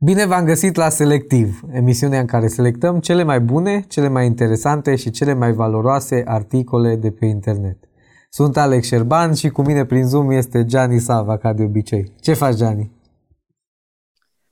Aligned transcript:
Bine 0.00 0.26
v-am 0.26 0.44
găsit 0.44 0.76
la 0.76 0.88
Selectiv, 0.88 1.60
emisiunea 1.72 2.20
în 2.20 2.26
care 2.26 2.46
selectăm 2.46 3.00
cele 3.00 3.22
mai 3.22 3.40
bune, 3.40 3.84
cele 3.88 4.08
mai 4.08 4.26
interesante 4.26 4.96
și 4.96 5.10
cele 5.10 5.34
mai 5.34 5.52
valoroase 5.52 6.22
articole 6.26 6.96
de 6.96 7.10
pe 7.10 7.26
internet. 7.26 7.76
Sunt 8.30 8.56
Alex 8.56 8.86
Șerban 8.86 9.34
și 9.34 9.48
cu 9.48 9.62
mine 9.62 9.84
prin 9.84 10.04
Zoom 10.04 10.30
este 10.30 10.64
Gianni 10.64 10.98
Sava, 10.98 11.38
ca 11.38 11.52
de 11.52 11.62
obicei. 11.62 12.12
Ce 12.20 12.32
faci, 12.32 12.54
Gianni? 12.54 12.90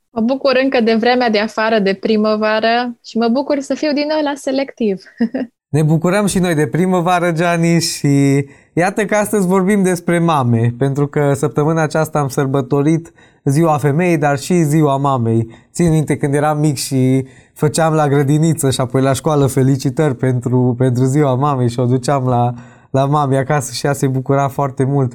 Mă 0.09 0.21
bucur 0.21 0.59
încă 0.63 0.81
de 0.81 0.95
vremea 0.95 1.29
de 1.29 1.39
afară, 1.39 1.79
de 1.79 1.93
primăvară 1.93 2.97
și 3.03 3.17
mă 3.17 3.27
bucur 3.27 3.59
să 3.59 3.73
fiu 3.73 3.93
din 3.93 4.07
nou 4.07 4.21
la 4.21 4.33
Selectiv. 4.35 5.03
Ne 5.69 5.83
bucurăm 5.83 6.25
și 6.25 6.39
noi 6.39 6.55
de 6.55 6.67
primăvară, 6.67 7.31
Gianni, 7.31 7.79
și 7.79 8.45
iată 8.73 9.05
că 9.05 9.15
astăzi 9.15 9.47
vorbim 9.47 9.83
despre 9.83 10.19
mame, 10.19 10.73
pentru 10.77 11.07
că 11.07 11.33
săptămâna 11.33 11.81
aceasta 11.81 12.19
am 12.19 12.27
sărbătorit 12.27 13.11
ziua 13.43 13.77
femeii, 13.77 14.17
dar 14.17 14.39
și 14.39 14.63
ziua 14.63 14.97
mamei. 14.97 15.49
Țin 15.73 15.89
minte 15.89 16.17
când 16.17 16.33
eram 16.33 16.59
mic 16.59 16.75
și 16.75 17.25
făceam 17.53 17.93
la 17.93 18.07
grădiniță 18.07 18.69
și 18.71 18.81
apoi 18.81 19.01
la 19.01 19.13
școală 19.13 19.45
felicitări 19.45 20.15
pentru, 20.15 20.75
pentru 20.77 21.03
ziua 21.03 21.35
mamei 21.35 21.69
și 21.69 21.79
o 21.79 21.85
duceam 21.85 22.27
la, 22.27 22.53
la 22.91 23.05
mame 23.05 23.37
acasă 23.37 23.73
și 23.73 23.85
ea 23.85 23.93
se 23.93 24.07
bucura 24.07 24.47
foarte 24.47 24.83
mult. 24.83 25.13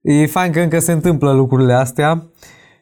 E 0.00 0.26
fain 0.26 0.52
că 0.52 0.60
încă 0.60 0.78
se 0.78 0.92
întâmplă 0.92 1.32
lucrurile 1.32 1.72
astea 1.72 2.26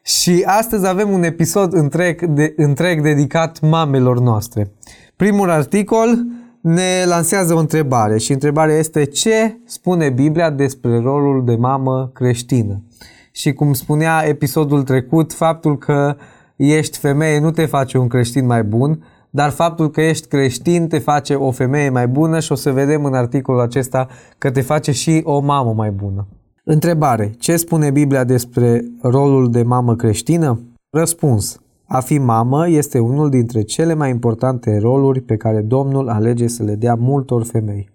și 0.01 0.43
astăzi 0.45 0.87
avem 0.87 1.09
un 1.09 1.23
episod 1.23 1.73
întreg, 1.73 2.25
de, 2.25 2.53
întreg 2.55 3.01
dedicat 3.01 3.59
mamelor 3.61 4.19
noastre. 4.19 4.71
Primul 5.15 5.49
articol 5.49 6.25
ne 6.65 7.03
lansează 7.05 7.53
o 7.53 7.59
întrebare 7.59 8.17
și 8.17 8.31
întrebarea 8.31 8.75
este 8.75 9.03
ce 9.03 9.59
spune 9.65 10.09
Biblia 10.09 10.49
despre 10.49 10.99
rolul 10.99 11.45
de 11.45 11.55
mamă 11.55 12.11
creștină? 12.13 12.83
Și 13.31 13.53
cum 13.53 13.73
spunea 13.73 14.23
episodul 14.27 14.83
trecut, 14.83 15.33
faptul 15.33 15.77
că 15.77 16.15
ești 16.55 16.97
femeie 16.97 17.39
nu 17.39 17.51
te 17.51 17.65
face 17.65 17.97
un 17.97 18.07
creștin 18.07 18.45
mai 18.45 18.63
bun, 18.63 19.03
dar 19.29 19.49
faptul 19.49 19.91
că 19.91 20.01
ești 20.01 20.27
creștin 20.27 20.87
te 20.87 20.99
face 20.99 21.33
o 21.33 21.51
femeie 21.51 21.89
mai 21.89 22.07
bună 22.07 22.39
și 22.39 22.51
o 22.51 22.55
să 22.55 22.71
vedem 22.71 23.05
în 23.05 23.13
articolul 23.13 23.61
acesta 23.61 24.07
că 24.37 24.51
te 24.51 24.61
face 24.61 24.91
și 24.91 25.21
o 25.23 25.39
mamă 25.39 25.73
mai 25.73 25.91
bună. 25.91 26.27
Întrebare. 26.63 27.35
Ce 27.39 27.55
spune 27.55 27.91
Biblia 27.91 28.23
despre 28.23 28.85
rolul 29.01 29.51
de 29.51 29.63
mamă 29.63 29.95
creștină? 29.95 30.59
Răspuns. 30.89 31.59
A 31.87 31.99
fi 31.99 32.17
mamă 32.17 32.69
este 32.69 32.99
unul 32.99 33.29
dintre 33.29 33.61
cele 33.61 33.93
mai 33.93 34.09
importante 34.09 34.77
roluri 34.77 35.21
pe 35.21 35.35
care 35.37 35.61
Domnul 35.61 36.09
alege 36.09 36.47
să 36.47 36.63
le 36.63 36.75
dea 36.75 36.95
multor 36.95 37.43
femei. 37.43 37.89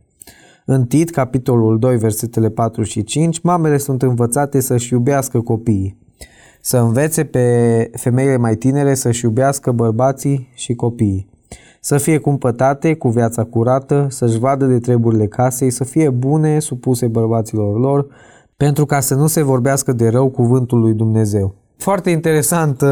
În 0.64 0.84
Tit, 0.84 1.10
capitolul 1.10 1.78
2, 1.78 1.96
versetele 1.96 2.48
4 2.48 2.82
și 2.82 3.02
5, 3.02 3.40
mamele 3.40 3.76
sunt 3.76 4.02
învățate 4.02 4.60
să-și 4.60 4.92
iubească 4.92 5.40
copiii, 5.40 5.98
să 6.60 6.78
învețe 6.78 7.24
pe 7.24 7.90
femeile 7.94 8.36
mai 8.36 8.54
tinere 8.54 8.94
să-și 8.94 9.24
iubească 9.24 9.72
bărbații 9.72 10.48
și 10.54 10.74
copiii, 10.74 11.28
să 11.80 11.98
fie 11.98 12.18
cumpătate 12.18 12.94
cu 12.94 13.08
viața 13.08 13.44
curată, 13.44 14.06
să-și 14.10 14.38
vadă 14.38 14.66
de 14.66 14.78
treburile 14.78 15.26
casei, 15.26 15.70
să 15.70 15.84
fie 15.84 16.10
bune, 16.10 16.58
supuse 16.58 17.06
bărbaților 17.06 17.78
lor, 17.78 18.06
pentru 18.56 18.86
ca 18.86 19.00
să 19.00 19.14
nu 19.14 19.26
se 19.26 19.42
vorbească 19.42 19.92
de 19.92 20.08
rău 20.08 20.28
cuvântul 20.28 20.80
lui 20.80 20.92
Dumnezeu. 20.92 21.54
Foarte 21.76 22.10
interesant 22.10 22.80
uh, 22.80 22.88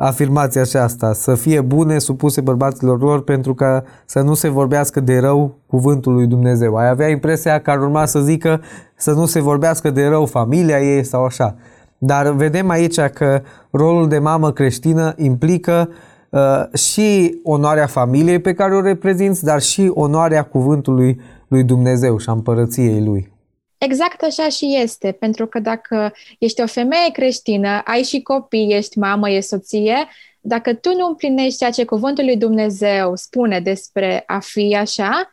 afirmația 0.00 0.60
aceasta, 0.60 1.12
să 1.12 1.34
fie 1.34 1.60
bune, 1.60 1.98
supuse 1.98 2.40
bărbaților 2.40 3.00
lor, 3.00 3.22
pentru 3.22 3.54
ca 3.54 3.84
să 4.06 4.20
nu 4.20 4.34
se 4.34 4.48
vorbească 4.48 5.00
de 5.00 5.18
rău 5.18 5.58
cuvântul 5.66 6.12
lui 6.12 6.26
Dumnezeu. 6.26 6.76
Ai 6.76 6.88
avea 6.88 7.08
impresia 7.08 7.60
că 7.60 7.70
ar 7.70 7.80
urma 7.80 8.04
să 8.04 8.20
zică 8.20 8.60
să 8.96 9.12
nu 9.12 9.26
se 9.26 9.40
vorbească 9.40 9.90
de 9.90 10.06
rău 10.06 10.26
familia 10.26 10.80
ei 10.80 11.04
sau 11.04 11.24
așa. 11.24 11.56
Dar 11.98 12.32
vedem 12.32 12.68
aici 12.68 13.00
că 13.00 13.42
rolul 13.70 14.08
de 14.08 14.18
mamă 14.18 14.52
creștină 14.52 15.14
implică 15.16 15.88
uh, 16.30 16.72
și 16.74 17.40
onoarea 17.42 17.86
familiei 17.86 18.38
pe 18.38 18.52
care 18.54 18.74
o 18.74 18.80
reprezinți, 18.80 19.44
dar 19.44 19.60
și 19.60 19.90
onoarea 19.94 20.42
cuvântului 20.42 21.20
lui 21.48 21.62
Dumnezeu 21.62 22.18
și 22.18 22.28
a 22.28 22.32
împărăției 22.32 23.04
lui. 23.04 23.37
Exact 23.78 24.22
așa 24.22 24.48
și 24.48 24.76
este, 24.82 25.12
pentru 25.12 25.46
că 25.46 25.58
dacă 25.58 26.12
ești 26.38 26.62
o 26.62 26.66
femeie 26.66 27.10
creștină, 27.12 27.80
ai 27.84 28.02
și 28.02 28.22
copii, 28.22 28.74
ești 28.74 28.98
mamă, 28.98 29.30
ești 29.30 29.48
soție, 29.48 30.08
dacă 30.40 30.74
tu 30.74 30.94
nu 30.94 31.06
împlinești 31.06 31.58
ceea 31.58 31.70
ce 31.70 31.84
cuvântul 31.84 32.24
lui 32.24 32.36
Dumnezeu 32.36 33.16
spune 33.16 33.60
despre 33.60 34.22
a 34.26 34.38
fi 34.38 34.76
așa, 34.76 35.32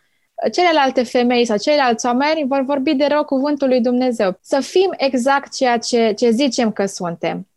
celelalte 0.52 1.04
femei 1.04 1.46
sau 1.46 1.58
ceilalți 1.58 2.06
oameni 2.06 2.48
vor 2.48 2.64
vorbi 2.66 2.94
de 2.94 3.06
rău 3.06 3.24
cuvântul 3.24 3.68
lui 3.68 3.82
Dumnezeu. 3.82 4.38
Să 4.42 4.60
fim 4.60 4.94
exact 4.98 5.54
ceea 5.54 5.78
ce, 5.78 6.12
ce 6.12 6.30
zicem 6.30 6.72
că 6.72 6.86
suntem. 6.86 7.48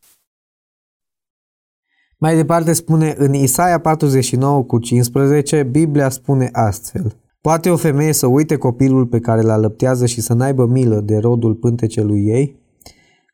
Mai 2.16 2.36
departe 2.36 2.72
spune 2.72 3.14
în 3.18 3.34
Isaia 3.34 3.80
49 3.80 4.64
cu 4.64 4.78
15, 4.78 5.62
Biblia 5.62 6.08
spune 6.08 6.48
astfel– 6.52 7.14
Poate 7.40 7.70
o 7.70 7.76
femeie 7.76 8.12
să 8.12 8.26
uite 8.26 8.56
copilul 8.56 9.06
pe 9.06 9.20
care 9.20 9.40
îl 9.40 9.50
alăptează 9.50 10.06
și 10.06 10.20
să 10.20 10.34
n-aibă 10.34 10.66
milă 10.66 11.00
de 11.00 11.16
rodul 11.16 11.54
pântecelui 11.54 12.26
ei? 12.26 12.60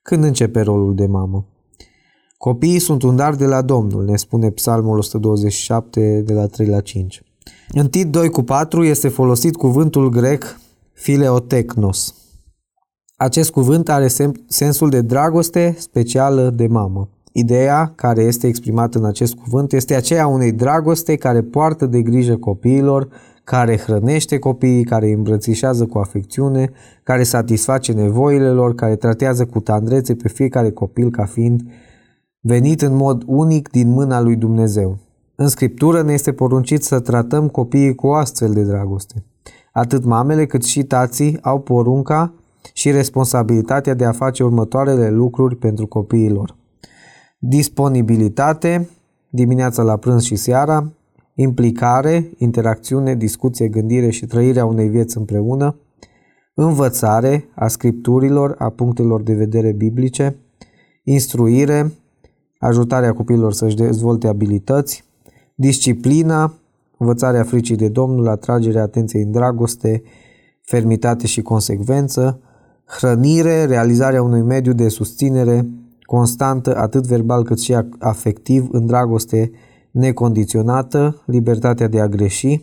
Când 0.02 0.24
începe 0.24 0.60
rolul 0.60 0.94
de 0.94 1.06
mamă? 1.06 1.46
Copiii 2.36 2.78
sunt 2.78 3.02
un 3.02 3.16
dar 3.16 3.34
de 3.34 3.46
la 3.46 3.62
Domnul, 3.62 4.04
ne 4.04 4.16
spune 4.16 4.50
Psalmul 4.50 4.98
127 4.98 6.20
de 6.20 6.32
la 6.32 6.46
3 6.46 6.66
la 6.66 6.80
5. 6.80 7.22
În 7.72 7.88
tit 7.88 8.10
2 8.10 8.30
cu 8.30 8.42
4 8.42 8.84
este 8.84 9.08
folosit 9.08 9.56
cuvântul 9.56 10.08
grec 10.08 10.58
fileotecnos. 10.92 12.14
Acest 13.16 13.50
cuvânt 13.50 13.88
are 13.88 14.08
sensul 14.46 14.90
de 14.90 15.00
dragoste 15.00 15.74
specială 15.78 16.50
de 16.50 16.66
mamă. 16.66 17.08
Ideea 17.32 17.92
care 17.94 18.22
este 18.22 18.46
exprimată 18.46 18.98
în 18.98 19.04
acest 19.04 19.34
cuvânt 19.34 19.72
este 19.72 19.94
aceea 19.94 20.26
unei 20.26 20.52
dragoste 20.52 21.16
care 21.16 21.42
poartă 21.42 21.86
de 21.86 22.02
grijă 22.02 22.36
copiilor, 22.36 23.08
care 23.44 23.78
hrănește 23.78 24.38
copiii, 24.38 24.84
care 24.84 25.06
îi 25.06 25.12
îmbrățișează 25.12 25.86
cu 25.86 25.98
afecțiune, 25.98 26.70
care 27.02 27.22
satisface 27.22 27.92
nevoile 27.92 28.50
lor, 28.50 28.74
care 28.74 28.96
tratează 28.96 29.46
cu 29.46 29.60
tandrețe 29.60 30.14
pe 30.14 30.28
fiecare 30.28 30.70
copil 30.70 31.10
ca 31.10 31.24
fiind 31.24 31.62
venit 32.40 32.82
în 32.82 32.96
mod 32.96 33.22
unic 33.26 33.70
din 33.70 33.88
mâna 33.88 34.20
lui 34.20 34.36
Dumnezeu. 34.36 34.98
În 35.34 35.48
Scriptură 35.48 36.02
ne 36.02 36.12
este 36.12 36.32
poruncit 36.32 36.82
să 36.82 37.00
tratăm 37.00 37.48
copiii 37.48 37.94
cu 37.94 38.06
o 38.06 38.14
astfel 38.14 38.52
de 38.52 38.62
dragoste. 38.62 39.24
Atât 39.72 40.04
mamele 40.04 40.46
cât 40.46 40.64
și 40.64 40.82
tații 40.82 41.38
au 41.42 41.60
porunca 41.60 42.32
și 42.72 42.90
responsabilitatea 42.90 43.94
de 43.94 44.04
a 44.04 44.12
face 44.12 44.42
următoarele 44.42 45.10
lucruri 45.10 45.56
pentru 45.56 45.86
copiii 45.86 46.30
lor. 46.30 46.56
Disponibilitate, 47.38 48.88
dimineața 49.28 49.82
la 49.82 49.96
prânz 49.96 50.22
și 50.22 50.36
seara, 50.36 50.92
implicare, 51.34 52.30
interacțiune, 52.36 53.14
discuție, 53.14 53.68
gândire 53.68 54.10
și 54.10 54.26
trăirea 54.26 54.64
unei 54.64 54.88
vieți 54.88 55.16
împreună, 55.16 55.76
învățare 56.54 57.48
a 57.54 57.68
scripturilor, 57.68 58.54
a 58.58 58.68
punctelor 58.68 59.22
de 59.22 59.34
vedere 59.34 59.72
biblice, 59.72 60.36
instruire, 61.04 61.92
ajutarea 62.58 63.12
copiilor 63.12 63.52
să-și 63.52 63.76
dezvolte 63.76 64.26
abilități, 64.26 65.04
disciplina, 65.54 66.54
învățarea 66.98 67.42
fricii 67.42 67.76
de 67.76 67.88
Domnul, 67.88 68.28
atragerea 68.28 68.82
atenției 68.82 69.22
în 69.22 69.30
dragoste, 69.30 70.02
fermitate 70.62 71.26
și 71.26 71.42
consecvență, 71.42 72.40
hrănire, 72.84 73.64
realizarea 73.64 74.22
unui 74.22 74.42
mediu 74.42 74.72
de 74.72 74.88
susținere 74.88 75.68
constantă, 76.02 76.76
atât 76.76 77.06
verbal 77.06 77.44
cât 77.44 77.60
și 77.60 77.76
afectiv, 77.98 78.68
în 78.70 78.86
dragoste 78.86 79.50
necondiționată, 79.94 81.22
libertatea 81.26 81.88
de 81.88 82.00
a 82.00 82.08
greși 82.08 82.62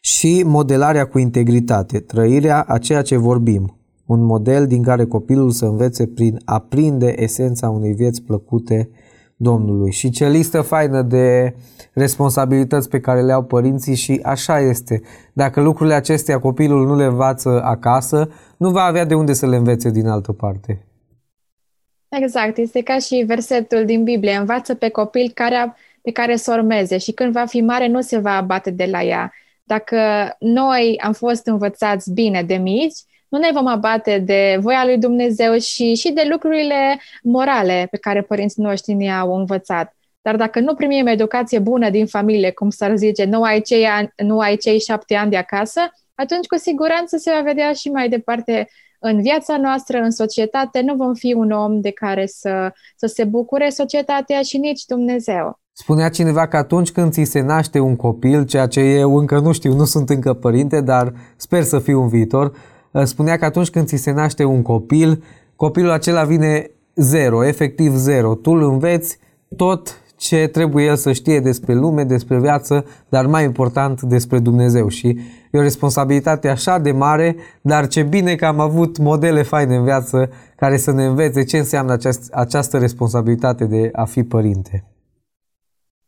și 0.00 0.42
modelarea 0.46 1.06
cu 1.06 1.18
integritate, 1.18 1.98
trăirea 1.98 2.62
a 2.62 2.78
ceea 2.78 3.02
ce 3.02 3.16
vorbim, 3.16 3.78
un 4.06 4.24
model 4.24 4.66
din 4.66 4.82
care 4.82 5.04
copilul 5.04 5.50
să 5.50 5.64
învețe 5.64 6.06
prin 6.06 6.40
a 6.44 6.58
prinde 6.58 7.22
esența 7.22 7.70
unei 7.70 7.92
vieți 7.92 8.22
plăcute 8.22 8.90
Domnului. 9.36 9.92
Și 9.92 10.10
ce 10.10 10.28
listă 10.28 10.60
faină 10.60 11.02
de 11.02 11.54
responsabilități 11.92 12.88
pe 12.88 13.00
care 13.00 13.22
le 13.22 13.32
au 13.32 13.42
părinții 13.42 13.94
și 13.94 14.20
așa 14.22 14.60
este. 14.60 15.02
Dacă 15.32 15.60
lucrurile 15.60 15.94
acestea 15.94 16.38
copilul 16.38 16.86
nu 16.86 16.96
le 16.96 17.04
învață 17.04 17.62
acasă, 17.62 18.28
nu 18.56 18.70
va 18.70 18.82
avea 18.82 19.04
de 19.04 19.14
unde 19.14 19.32
să 19.32 19.46
le 19.46 19.56
învețe 19.56 19.90
din 19.90 20.06
altă 20.06 20.32
parte. 20.32 20.87
Exact, 22.08 22.56
este 22.56 22.82
ca 22.82 22.98
și 22.98 23.24
versetul 23.26 23.84
din 23.84 24.04
Biblie, 24.04 24.34
învață 24.36 24.74
pe 24.74 24.88
copil 24.88 25.30
care, 25.34 25.74
pe 26.02 26.10
care 26.10 26.36
să 26.36 26.52
urmeze 26.52 26.98
și 26.98 27.12
când 27.12 27.32
va 27.32 27.46
fi 27.46 27.60
mare 27.60 27.86
nu 27.86 28.00
se 28.00 28.18
va 28.18 28.36
abate 28.36 28.70
de 28.70 28.84
la 28.84 29.02
ea. 29.02 29.32
Dacă 29.64 29.98
noi 30.38 30.98
am 31.02 31.12
fost 31.12 31.46
învățați 31.46 32.12
bine 32.12 32.42
de 32.42 32.56
mici, 32.56 32.98
nu 33.28 33.38
ne 33.38 33.48
vom 33.52 33.66
abate 33.66 34.18
de 34.18 34.56
voia 34.60 34.84
lui 34.84 34.98
Dumnezeu 34.98 35.58
și, 35.58 35.94
și 35.94 36.12
de 36.12 36.26
lucrurile 36.30 37.00
morale 37.22 37.86
pe 37.90 37.96
care 37.96 38.22
părinții 38.22 38.62
noștri 38.62 38.94
ne-au 38.94 39.34
învățat. 39.34 39.96
Dar 40.22 40.36
dacă 40.36 40.60
nu 40.60 40.74
primim 40.74 41.06
educație 41.06 41.58
bună 41.58 41.90
din 41.90 42.06
familie, 42.06 42.50
cum 42.50 42.70
s-ar 42.70 42.96
zice, 42.96 43.24
nu 43.24 43.42
ai 43.42 43.60
cei, 43.60 43.84
ani, 43.86 44.12
nu 44.16 44.38
ai 44.38 44.56
cei 44.56 44.80
șapte 44.80 45.14
ani 45.14 45.30
de 45.30 45.36
acasă, 45.36 45.80
atunci 46.14 46.46
cu 46.46 46.56
siguranță 46.56 47.16
se 47.16 47.30
va 47.30 47.40
vedea 47.40 47.72
și 47.72 47.88
mai 47.88 48.08
departe 48.08 48.68
în 48.98 49.22
viața 49.22 49.56
noastră, 49.56 49.98
în 49.98 50.10
societate, 50.10 50.80
nu 50.80 50.94
vom 50.94 51.14
fi 51.14 51.32
un 51.32 51.50
om 51.50 51.80
de 51.80 51.90
care 51.90 52.26
să, 52.26 52.72
să 52.96 53.06
se 53.06 53.24
bucure 53.24 53.68
societatea 53.68 54.42
și 54.42 54.58
nici 54.58 54.84
Dumnezeu. 54.84 55.60
Spunea 55.72 56.08
cineva 56.08 56.48
că 56.48 56.56
atunci 56.56 56.90
când 56.90 57.12
ți 57.12 57.22
se 57.22 57.40
naște 57.40 57.78
un 57.78 57.96
copil, 57.96 58.44
ceea 58.44 58.66
ce 58.66 58.80
eu 58.80 59.16
încă 59.16 59.38
nu 59.38 59.52
știu, 59.52 59.74
nu 59.74 59.84
sunt 59.84 60.10
încă 60.10 60.32
părinte, 60.32 60.80
dar 60.80 61.12
sper 61.36 61.62
să 61.62 61.78
fiu 61.78 62.02
în 62.02 62.08
viitor, 62.08 62.52
spunea 63.02 63.36
că 63.36 63.44
atunci 63.44 63.70
când 63.70 63.86
ți 63.86 63.96
se 63.96 64.10
naște 64.10 64.44
un 64.44 64.62
copil, 64.62 65.22
copilul 65.56 65.90
acela 65.90 66.24
vine 66.24 66.70
zero, 66.94 67.46
efectiv 67.46 67.94
zero. 67.94 68.34
Tu 68.34 68.50
îl 68.50 68.62
înveți 68.62 69.18
tot 69.56 70.00
ce 70.18 70.46
trebuie 70.46 70.84
el 70.84 70.96
să 70.96 71.12
știe 71.12 71.40
despre 71.40 71.74
lume, 71.74 72.04
despre 72.04 72.38
viață, 72.38 72.84
dar 73.08 73.26
mai 73.26 73.44
important 73.44 74.02
despre 74.02 74.38
Dumnezeu. 74.38 74.88
Și 74.88 75.06
e 75.50 75.58
o 75.58 75.62
responsabilitate 75.62 76.48
așa 76.48 76.78
de 76.78 76.92
mare, 76.92 77.36
dar 77.60 77.88
ce 77.88 78.02
bine 78.02 78.34
că 78.34 78.46
am 78.46 78.60
avut 78.60 78.98
modele 78.98 79.42
faine 79.42 79.76
în 79.76 79.84
viață 79.84 80.30
care 80.56 80.76
să 80.76 80.92
ne 80.92 81.04
învețe 81.04 81.44
ce 81.44 81.58
înseamnă 81.58 81.92
această, 81.92 82.38
această 82.38 82.78
responsabilitate 82.78 83.64
de 83.64 83.88
a 83.92 84.04
fi 84.04 84.22
părinte. 84.22 84.84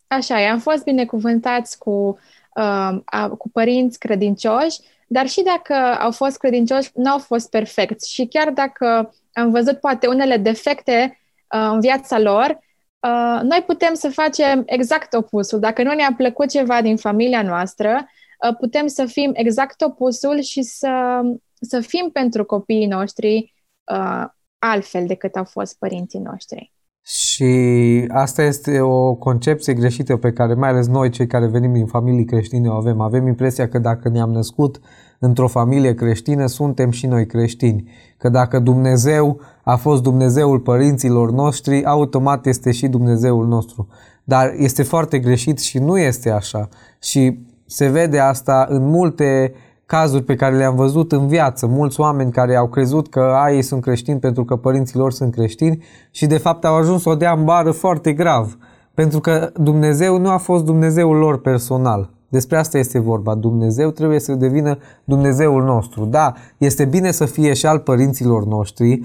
Așa 0.06 0.40
e, 0.40 0.48
am 0.48 0.58
fost 0.58 0.84
binecuvântați 0.84 1.78
cu, 1.78 2.18
uh, 2.56 3.28
cu 3.38 3.48
părinți 3.48 3.98
credincioși, 3.98 4.80
dar 5.06 5.26
și 5.26 5.42
dacă 5.42 5.74
au 6.00 6.10
fost 6.10 6.38
credincioși, 6.38 6.90
nu 6.94 7.10
au 7.10 7.18
fost 7.18 7.50
perfecți. 7.50 8.12
Și 8.12 8.26
chiar 8.26 8.50
dacă 8.50 9.14
am 9.32 9.50
văzut 9.50 9.80
poate 9.80 10.06
unele 10.06 10.36
defecte 10.36 11.18
uh, 11.54 11.70
în 11.72 11.80
viața 11.80 12.18
lor, 12.18 12.58
uh, 13.00 13.40
noi 13.42 13.62
putem 13.66 13.94
să 13.94 14.10
facem 14.10 14.62
exact 14.66 15.12
opusul. 15.12 15.58
Dacă 15.58 15.82
nu 15.82 15.94
ne-a 15.94 16.14
plăcut 16.16 16.48
ceva 16.48 16.82
din 16.82 16.96
familia 16.96 17.42
noastră, 17.42 18.08
uh, 18.46 18.56
putem 18.56 18.86
să 18.86 19.04
fim 19.04 19.30
exact 19.34 19.80
opusul 19.80 20.40
și 20.40 20.62
să, 20.62 21.20
să 21.60 21.80
fim 21.80 22.10
pentru 22.12 22.44
copiii 22.44 22.86
noștri 22.86 23.54
uh, 23.92 24.24
altfel 24.58 25.06
decât 25.06 25.36
au 25.36 25.44
fost 25.44 25.78
părinții 25.78 26.18
noștri. 26.18 26.72
Și 27.02 28.04
asta 28.08 28.42
este 28.42 28.80
o 28.80 29.14
concepție 29.14 29.74
greșită 29.74 30.16
pe 30.16 30.32
care 30.32 30.54
mai 30.54 30.68
ales 30.68 30.86
noi, 30.86 31.10
cei 31.10 31.26
care 31.26 31.46
venim 31.46 31.72
din 31.72 31.86
familii 31.86 32.24
creștine, 32.24 32.68
o 32.68 32.72
avem. 32.72 33.00
Avem 33.00 33.26
impresia 33.26 33.68
că 33.68 33.78
dacă 33.78 34.08
ne-am 34.08 34.30
născut 34.30 34.80
într-o 35.18 35.48
familie 35.48 35.94
creștină, 35.94 36.46
suntem 36.46 36.90
și 36.90 37.06
noi 37.06 37.26
creștini. 37.26 37.90
Că 38.18 38.28
dacă 38.28 38.58
Dumnezeu 38.58 39.40
a 39.64 39.76
fost 39.76 40.02
Dumnezeul 40.02 40.60
părinților 40.60 41.30
noștri, 41.30 41.84
automat 41.84 42.46
este 42.46 42.70
și 42.70 42.88
Dumnezeul 42.88 43.46
nostru. 43.46 43.88
Dar 44.24 44.54
este 44.56 44.82
foarte 44.82 45.18
greșit 45.18 45.58
și 45.58 45.78
nu 45.78 45.98
este 45.98 46.30
așa. 46.30 46.68
Și 47.02 47.38
se 47.66 47.88
vede 47.88 48.18
asta 48.18 48.66
în 48.68 48.88
multe 48.88 49.52
cazuri 49.90 50.22
pe 50.22 50.34
care 50.34 50.56
le-am 50.56 50.74
văzut 50.74 51.12
în 51.12 51.26
viață, 51.26 51.66
mulți 51.66 52.00
oameni 52.00 52.32
care 52.32 52.56
au 52.56 52.68
crezut 52.68 53.08
că 53.08 53.20
a, 53.20 53.50
ei 53.52 53.62
sunt 53.62 53.82
creștini 53.82 54.18
pentru 54.18 54.44
că 54.44 54.56
părinții 54.56 54.98
lor 54.98 55.12
sunt 55.12 55.32
creștini 55.32 55.82
și 56.10 56.26
de 56.26 56.38
fapt 56.38 56.64
au 56.64 56.74
ajuns 56.74 57.04
o 57.04 57.14
dea 57.14 57.32
în 57.32 57.44
bară 57.44 57.70
foarte 57.70 58.12
grav, 58.12 58.58
pentru 58.94 59.20
că 59.20 59.52
Dumnezeu 59.56 60.18
nu 60.18 60.28
a 60.28 60.36
fost 60.36 60.64
Dumnezeul 60.64 61.16
lor 61.16 61.40
personal. 61.40 62.10
Despre 62.28 62.56
asta 62.56 62.78
este 62.78 62.98
vorba. 62.98 63.34
Dumnezeu 63.34 63.90
trebuie 63.90 64.20
să 64.20 64.34
devină 64.34 64.78
Dumnezeul 65.04 65.64
nostru. 65.64 66.04
Da, 66.04 66.32
este 66.58 66.84
bine 66.84 67.10
să 67.10 67.24
fie 67.24 67.52
și 67.52 67.66
al 67.66 67.78
părinților 67.78 68.44
noștri, 68.44 69.00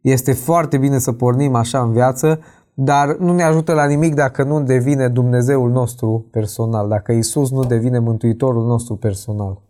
este 0.00 0.32
foarte 0.32 0.78
bine 0.78 0.98
să 0.98 1.12
pornim 1.12 1.54
așa 1.54 1.78
în 1.78 1.92
viață, 1.92 2.40
dar 2.74 3.16
nu 3.18 3.32
ne 3.32 3.42
ajută 3.42 3.72
la 3.72 3.86
nimic 3.86 4.14
dacă 4.14 4.44
nu 4.44 4.62
devine 4.62 5.08
Dumnezeul 5.08 5.70
nostru 5.70 6.26
personal, 6.30 6.88
dacă 6.88 7.12
Isus 7.12 7.50
nu 7.50 7.64
devine 7.64 7.98
Mântuitorul 7.98 8.66
nostru 8.66 8.96
personal. 8.96 9.63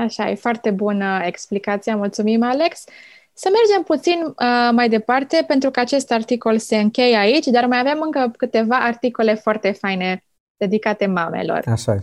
Așa, 0.00 0.30
e 0.30 0.34
foarte 0.34 0.70
bună 0.70 1.20
explicația. 1.24 1.96
Mulțumim, 1.96 2.42
Alex. 2.42 2.84
Să 3.32 3.48
mergem 3.52 3.82
puțin 3.82 4.24
uh, 4.24 4.70
mai 4.72 4.88
departe, 4.88 5.44
pentru 5.46 5.70
că 5.70 5.80
acest 5.80 6.12
articol 6.12 6.58
se 6.58 6.76
încheie 6.76 7.16
aici, 7.16 7.46
dar 7.46 7.66
mai 7.66 7.78
avem 7.78 8.00
încă 8.02 8.32
câteva 8.36 8.76
articole 8.76 9.34
foarte 9.34 9.70
faine 9.70 10.24
dedicate 10.56 11.06
mamelor. 11.06 11.62
Așa 11.66 11.92
e. 11.92 12.02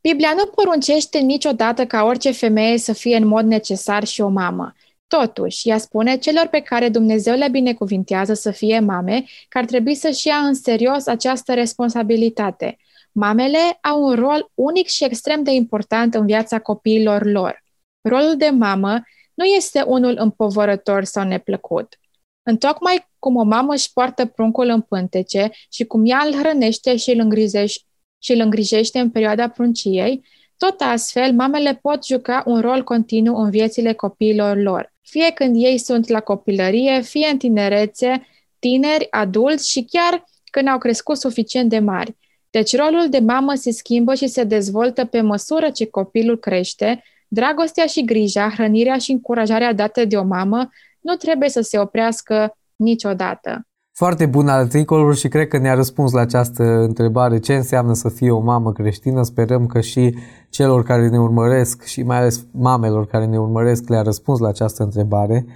Biblia 0.00 0.32
nu 0.36 0.46
poruncește 0.46 1.18
niciodată 1.18 1.86
ca 1.86 2.04
orice 2.04 2.30
femeie 2.30 2.78
să 2.78 2.92
fie 2.92 3.16
în 3.16 3.26
mod 3.26 3.44
necesar 3.44 4.04
și 4.04 4.20
o 4.20 4.28
mamă. 4.28 4.72
Totuși, 5.06 5.68
ea 5.68 5.78
spune 5.78 6.16
celor 6.16 6.46
pe 6.46 6.60
care 6.60 6.88
Dumnezeu 6.88 7.34
le 7.34 7.48
binecuvintează 7.48 8.34
să 8.34 8.50
fie 8.50 8.80
mame 8.80 9.24
că 9.48 9.58
ar 9.58 9.64
trebui 9.64 9.94
să-și 9.94 10.26
ia 10.26 10.36
în 10.36 10.54
serios 10.54 11.06
această 11.06 11.54
responsabilitate– 11.54 12.76
Mamele 13.12 13.78
au 13.80 14.02
un 14.02 14.14
rol 14.14 14.50
unic 14.54 14.86
și 14.86 15.04
extrem 15.04 15.42
de 15.42 15.50
important 15.50 16.14
în 16.14 16.26
viața 16.26 16.60
copiilor 16.60 17.24
lor. 17.24 17.64
Rolul 18.00 18.36
de 18.36 18.48
mamă 18.48 19.02
nu 19.34 19.44
este 19.44 19.82
unul 19.82 20.16
împovărător 20.18 21.04
sau 21.04 21.24
neplăcut. 21.24 21.98
Întocmai 22.42 23.06
cum 23.18 23.36
o 23.36 23.42
mamă 23.42 23.72
își 23.72 23.92
poartă 23.92 24.26
pruncul 24.26 24.68
în 24.68 24.80
pântece 24.80 25.50
și 25.70 25.84
cum 25.84 26.02
ea 26.06 26.22
îl 26.26 26.34
hrănește 26.34 26.96
și 26.96 27.10
îl, 27.10 27.20
îngrizește, 27.20 27.84
și 28.18 28.32
îl 28.32 28.40
îngrijește 28.40 28.98
în 28.98 29.10
perioada 29.10 29.48
prunciei, 29.48 30.26
tot 30.56 30.80
astfel, 30.80 31.32
mamele 31.32 31.74
pot 31.82 32.06
juca 32.06 32.42
un 32.46 32.60
rol 32.60 32.84
continuu 32.84 33.36
în 33.36 33.50
viețile 33.50 33.92
copiilor 33.92 34.56
lor, 34.56 34.92
fie 35.00 35.30
când 35.30 35.54
ei 35.58 35.78
sunt 35.78 36.08
la 36.08 36.20
copilărie, 36.20 37.00
fie 37.00 37.26
în 37.26 37.38
tinerețe, 37.38 38.26
tineri, 38.58 39.06
adulți 39.10 39.70
și 39.70 39.84
chiar 39.90 40.24
când 40.50 40.68
au 40.68 40.78
crescut 40.78 41.16
suficient 41.16 41.68
de 41.68 41.78
mari. 41.78 42.16
Deci 42.50 42.76
rolul 42.76 43.06
de 43.10 43.18
mamă 43.18 43.52
se 43.54 43.70
schimbă 43.70 44.14
și 44.14 44.26
se 44.26 44.44
dezvoltă 44.44 45.04
pe 45.04 45.20
măsură 45.20 45.70
ce 45.70 45.86
copilul 45.86 46.38
crește, 46.38 47.02
dragostea 47.28 47.86
și 47.86 48.04
grija, 48.04 48.50
hrănirea 48.50 48.98
și 48.98 49.12
încurajarea 49.12 49.72
date 49.72 50.04
de 50.04 50.16
o 50.16 50.24
mamă 50.24 50.68
nu 51.00 51.14
trebuie 51.14 51.48
să 51.48 51.60
se 51.60 51.78
oprească 51.78 52.56
niciodată. 52.76 53.62
Foarte 53.92 54.26
bun 54.26 54.48
articolul 54.48 55.14
și 55.14 55.28
cred 55.28 55.48
că 55.48 55.58
ne-a 55.58 55.74
răspuns 55.74 56.12
la 56.12 56.20
această 56.20 56.62
întrebare 56.62 57.38
ce 57.38 57.54
înseamnă 57.54 57.94
să 57.94 58.08
fie 58.08 58.30
o 58.30 58.40
mamă 58.40 58.72
creștină. 58.72 59.22
Sperăm 59.22 59.66
că 59.66 59.80
și 59.80 60.14
celor 60.50 60.82
care 60.82 61.08
ne 61.08 61.18
urmăresc 61.18 61.84
și 61.84 62.02
mai 62.02 62.16
ales 62.16 62.46
mamelor 62.52 63.06
care 63.06 63.26
ne 63.26 63.38
urmăresc 63.38 63.88
le-a 63.88 64.02
răspuns 64.02 64.38
la 64.38 64.48
această 64.48 64.82
întrebare. 64.82 65.46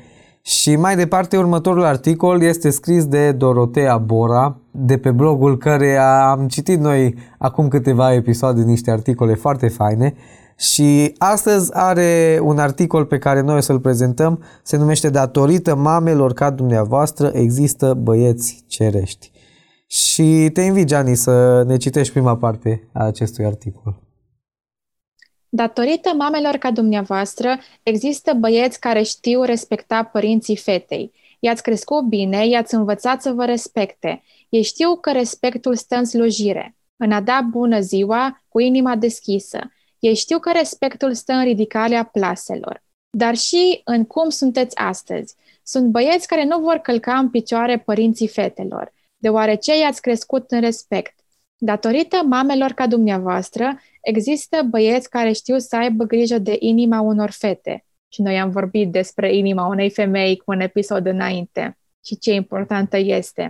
Și 0.44 0.76
mai 0.76 0.96
departe, 0.96 1.36
următorul 1.36 1.84
articol 1.84 2.42
este 2.42 2.70
scris 2.70 3.06
de 3.06 3.32
Dorotea 3.32 3.98
Bora, 3.98 4.56
de 4.70 4.98
pe 4.98 5.10
blogul 5.10 5.58
care 5.58 5.96
am 5.96 6.48
citit 6.48 6.80
noi 6.80 7.14
acum 7.38 7.68
câteva 7.68 8.14
episoade 8.14 8.62
niște 8.62 8.90
articole 8.90 9.34
foarte 9.34 9.68
faine 9.68 10.14
și 10.56 11.14
astăzi 11.18 11.70
are 11.72 12.38
un 12.42 12.58
articol 12.58 13.04
pe 13.04 13.18
care 13.18 13.40
noi 13.40 13.56
o 13.56 13.60
să-l 13.60 13.80
prezentăm, 13.80 14.42
se 14.62 14.76
numește 14.76 15.10
Datorită 15.10 15.74
mamelor 15.74 16.32
ca 16.32 16.50
dumneavoastră 16.50 17.30
există 17.34 17.94
băieți 17.94 18.64
cerești. 18.66 19.30
Și 19.86 20.50
te 20.52 20.60
invit, 20.60 20.86
Gianni, 20.86 21.14
să 21.14 21.64
ne 21.66 21.76
citești 21.76 22.12
prima 22.12 22.36
parte 22.36 22.88
a 22.92 23.04
acestui 23.04 23.44
articol. 23.44 24.11
Datorită 25.54 26.12
mamelor 26.16 26.56
ca 26.56 26.70
dumneavoastră, 26.70 27.58
există 27.82 28.32
băieți 28.32 28.80
care 28.80 29.02
știu 29.02 29.42
respecta 29.42 30.04
părinții 30.04 30.56
fetei. 30.56 31.12
I-ați 31.38 31.62
crescut 31.62 32.04
bine, 32.04 32.46
i-ați 32.46 32.74
învățat 32.74 33.22
să 33.22 33.32
vă 33.32 33.44
respecte. 33.44 34.22
Ei 34.48 34.62
știu 34.62 34.96
că 34.96 35.12
respectul 35.12 35.76
stă 35.76 35.96
în 35.96 36.04
slujire, 36.04 36.76
în 36.96 37.12
a 37.12 37.20
da 37.20 37.40
bună 37.50 37.80
ziua 37.80 38.42
cu 38.48 38.60
inima 38.60 38.96
deschisă. 38.96 39.58
Ei 39.98 40.14
știu 40.14 40.38
că 40.38 40.50
respectul 40.52 41.14
stă 41.14 41.32
în 41.32 41.44
ridicarea 41.44 42.04
plaselor. 42.04 42.82
Dar 43.10 43.36
și 43.36 43.80
în 43.84 44.04
cum 44.04 44.28
sunteți 44.28 44.76
astăzi. 44.76 45.34
Sunt 45.62 45.90
băieți 45.90 46.26
care 46.26 46.44
nu 46.44 46.58
vor 46.58 46.76
călca 46.76 47.18
în 47.18 47.30
picioare 47.30 47.78
părinții 47.78 48.28
fetelor, 48.28 48.92
deoarece 49.16 49.78
i-ați 49.78 50.00
crescut 50.00 50.50
în 50.50 50.60
respect. 50.60 51.14
Datorită 51.64 52.22
mamelor 52.24 52.70
ca 52.72 52.86
dumneavoastră, 52.86 53.80
există 54.00 54.62
băieți 54.62 55.10
care 55.10 55.32
știu 55.32 55.58
să 55.58 55.76
aibă 55.76 56.04
grijă 56.04 56.38
de 56.38 56.56
inima 56.58 57.00
unor 57.00 57.30
fete. 57.30 57.84
Și 58.08 58.22
noi 58.22 58.40
am 58.40 58.50
vorbit 58.50 58.92
despre 58.92 59.36
inima 59.36 59.66
unei 59.66 59.90
femei 59.90 60.36
cu 60.36 60.44
un 60.46 60.60
episod 60.60 61.06
înainte 61.06 61.78
și 62.04 62.18
ce 62.18 62.32
importantă 62.32 62.96
este. 62.96 63.48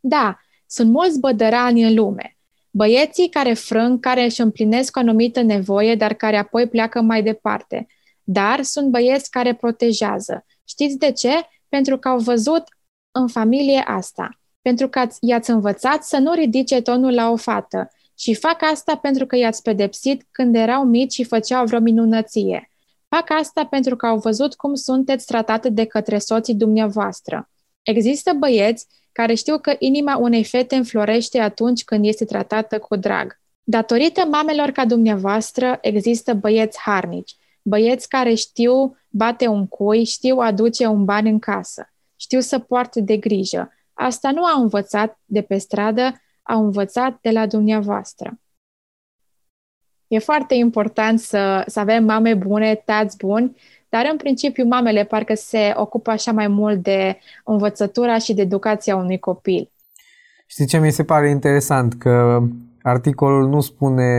Da, 0.00 0.38
sunt 0.66 0.90
mulți 0.90 1.20
bădărani 1.20 1.82
în 1.82 1.94
lume. 1.94 2.36
Băieții 2.70 3.28
care 3.28 3.52
frâng, 3.52 4.00
care 4.00 4.24
își 4.24 4.40
împlinesc 4.40 4.96
o 4.96 5.00
anumită 5.00 5.40
nevoie, 5.40 5.94
dar 5.94 6.14
care 6.14 6.36
apoi 6.36 6.68
pleacă 6.68 7.00
mai 7.00 7.22
departe. 7.22 7.86
Dar 8.22 8.62
sunt 8.62 8.90
băieți 8.90 9.30
care 9.30 9.54
protejează. 9.54 10.46
Știți 10.64 10.98
de 10.98 11.12
ce? 11.12 11.32
Pentru 11.68 11.98
că 11.98 12.08
au 12.08 12.18
văzut 12.18 12.64
în 13.10 13.28
familie 13.28 13.82
asta. 13.86 14.39
Pentru 14.62 14.88
că 14.88 15.06
i-ați 15.20 15.50
învățat 15.50 16.04
să 16.04 16.18
nu 16.18 16.32
ridice 16.32 16.80
tonul 16.80 17.14
la 17.14 17.30
o 17.30 17.36
fată. 17.36 17.90
Și 18.18 18.34
fac 18.34 18.62
asta 18.62 18.96
pentru 18.96 19.26
că 19.26 19.36
i-ați 19.36 19.62
pedepsit 19.62 20.26
când 20.30 20.54
erau 20.54 20.84
mici 20.84 21.12
și 21.12 21.24
făceau 21.24 21.66
vreo 21.66 21.80
minunăție. 21.80 22.70
Fac 23.08 23.30
asta 23.30 23.64
pentru 23.64 23.96
că 23.96 24.06
au 24.06 24.18
văzut 24.18 24.54
cum 24.54 24.74
sunteți 24.74 25.26
tratate 25.26 25.68
de 25.68 25.84
către 25.84 26.18
soții 26.18 26.54
dumneavoastră. 26.54 27.50
Există 27.82 28.32
băieți 28.32 28.86
care 29.12 29.34
știu 29.34 29.58
că 29.58 29.74
inima 29.78 30.16
unei 30.16 30.44
fete 30.44 30.76
înflorește 30.76 31.38
atunci 31.38 31.84
când 31.84 32.04
este 32.06 32.24
tratată 32.24 32.78
cu 32.78 32.96
drag. 32.96 33.40
Datorită 33.62 34.24
mamelor 34.24 34.70
ca 34.70 34.84
dumneavoastră, 34.84 35.78
există 35.80 36.34
băieți 36.34 36.78
harnici. 36.80 37.36
băieți 37.62 38.08
care 38.08 38.34
știu 38.34 38.96
bate 39.08 39.46
un 39.46 39.66
cui, 39.66 40.04
știu 40.04 40.36
aduce 40.36 40.86
un 40.86 41.04
ban 41.04 41.26
în 41.26 41.38
casă, 41.38 41.92
știu 42.16 42.40
să 42.40 42.58
poarte 42.58 43.00
de 43.00 43.16
grijă. 43.16 43.72
Asta 44.02 44.30
nu 44.30 44.44
au 44.44 44.62
învățat 44.62 45.18
de 45.24 45.40
pe 45.40 45.58
stradă, 45.58 46.12
au 46.42 46.64
învățat 46.64 47.18
de 47.20 47.30
la 47.30 47.46
dumneavoastră. 47.46 48.38
E 50.06 50.18
foarte 50.18 50.54
important 50.54 51.18
să, 51.18 51.64
să 51.66 51.80
avem 51.80 52.04
mame 52.04 52.34
bune, 52.34 52.82
tați 52.84 53.16
buni, 53.16 53.56
dar 53.88 54.08
în 54.10 54.16
principiu 54.16 54.64
mamele 54.64 55.04
parcă 55.04 55.34
se 55.34 55.72
ocupă 55.76 56.10
așa 56.10 56.32
mai 56.32 56.48
mult 56.48 56.82
de 56.82 57.18
învățătura 57.44 58.18
și 58.18 58.34
de 58.34 58.42
educația 58.42 58.96
unui 58.96 59.18
copil. 59.18 59.70
Știi 60.46 60.66
ce 60.66 60.78
mi 60.78 60.92
se 60.92 61.04
pare 61.04 61.30
interesant? 61.30 61.94
Că 61.94 62.42
articolul 62.82 63.48
nu 63.48 63.60
spune, 63.60 64.12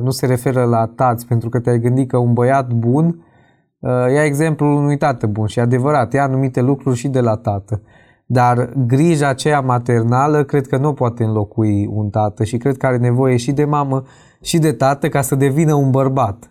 nu 0.00 0.10
se 0.10 0.26
referă 0.26 0.64
la 0.64 0.86
tați, 0.86 1.26
pentru 1.26 1.48
că 1.48 1.60
te-ai 1.60 1.78
gândit 1.78 2.08
că 2.08 2.16
un 2.16 2.32
băiat 2.32 2.68
bun 2.68 3.22
ia 4.12 4.24
exemplul 4.24 4.76
unui 4.76 4.96
tată 4.96 5.26
bun 5.26 5.46
și 5.46 5.60
adevărat, 5.60 6.12
ia 6.12 6.22
anumite 6.22 6.60
lucruri 6.60 6.96
și 6.96 7.08
de 7.08 7.20
la 7.20 7.36
tată. 7.36 7.82
Dar 8.30 8.72
grija 8.86 9.28
aceea 9.28 9.60
maternală 9.60 10.44
cred 10.44 10.66
că 10.66 10.76
nu 10.76 10.92
poate 10.92 11.24
înlocui 11.24 11.88
un 11.92 12.08
tată 12.08 12.44
și 12.44 12.56
cred 12.56 12.76
că 12.76 12.86
are 12.86 12.96
nevoie 12.96 13.36
și 13.36 13.52
de 13.52 13.64
mamă 13.64 14.04
și 14.40 14.58
de 14.58 14.72
tată 14.72 15.08
ca 15.08 15.20
să 15.20 15.34
devină 15.34 15.74
un 15.74 15.90
bărbat. 15.90 16.50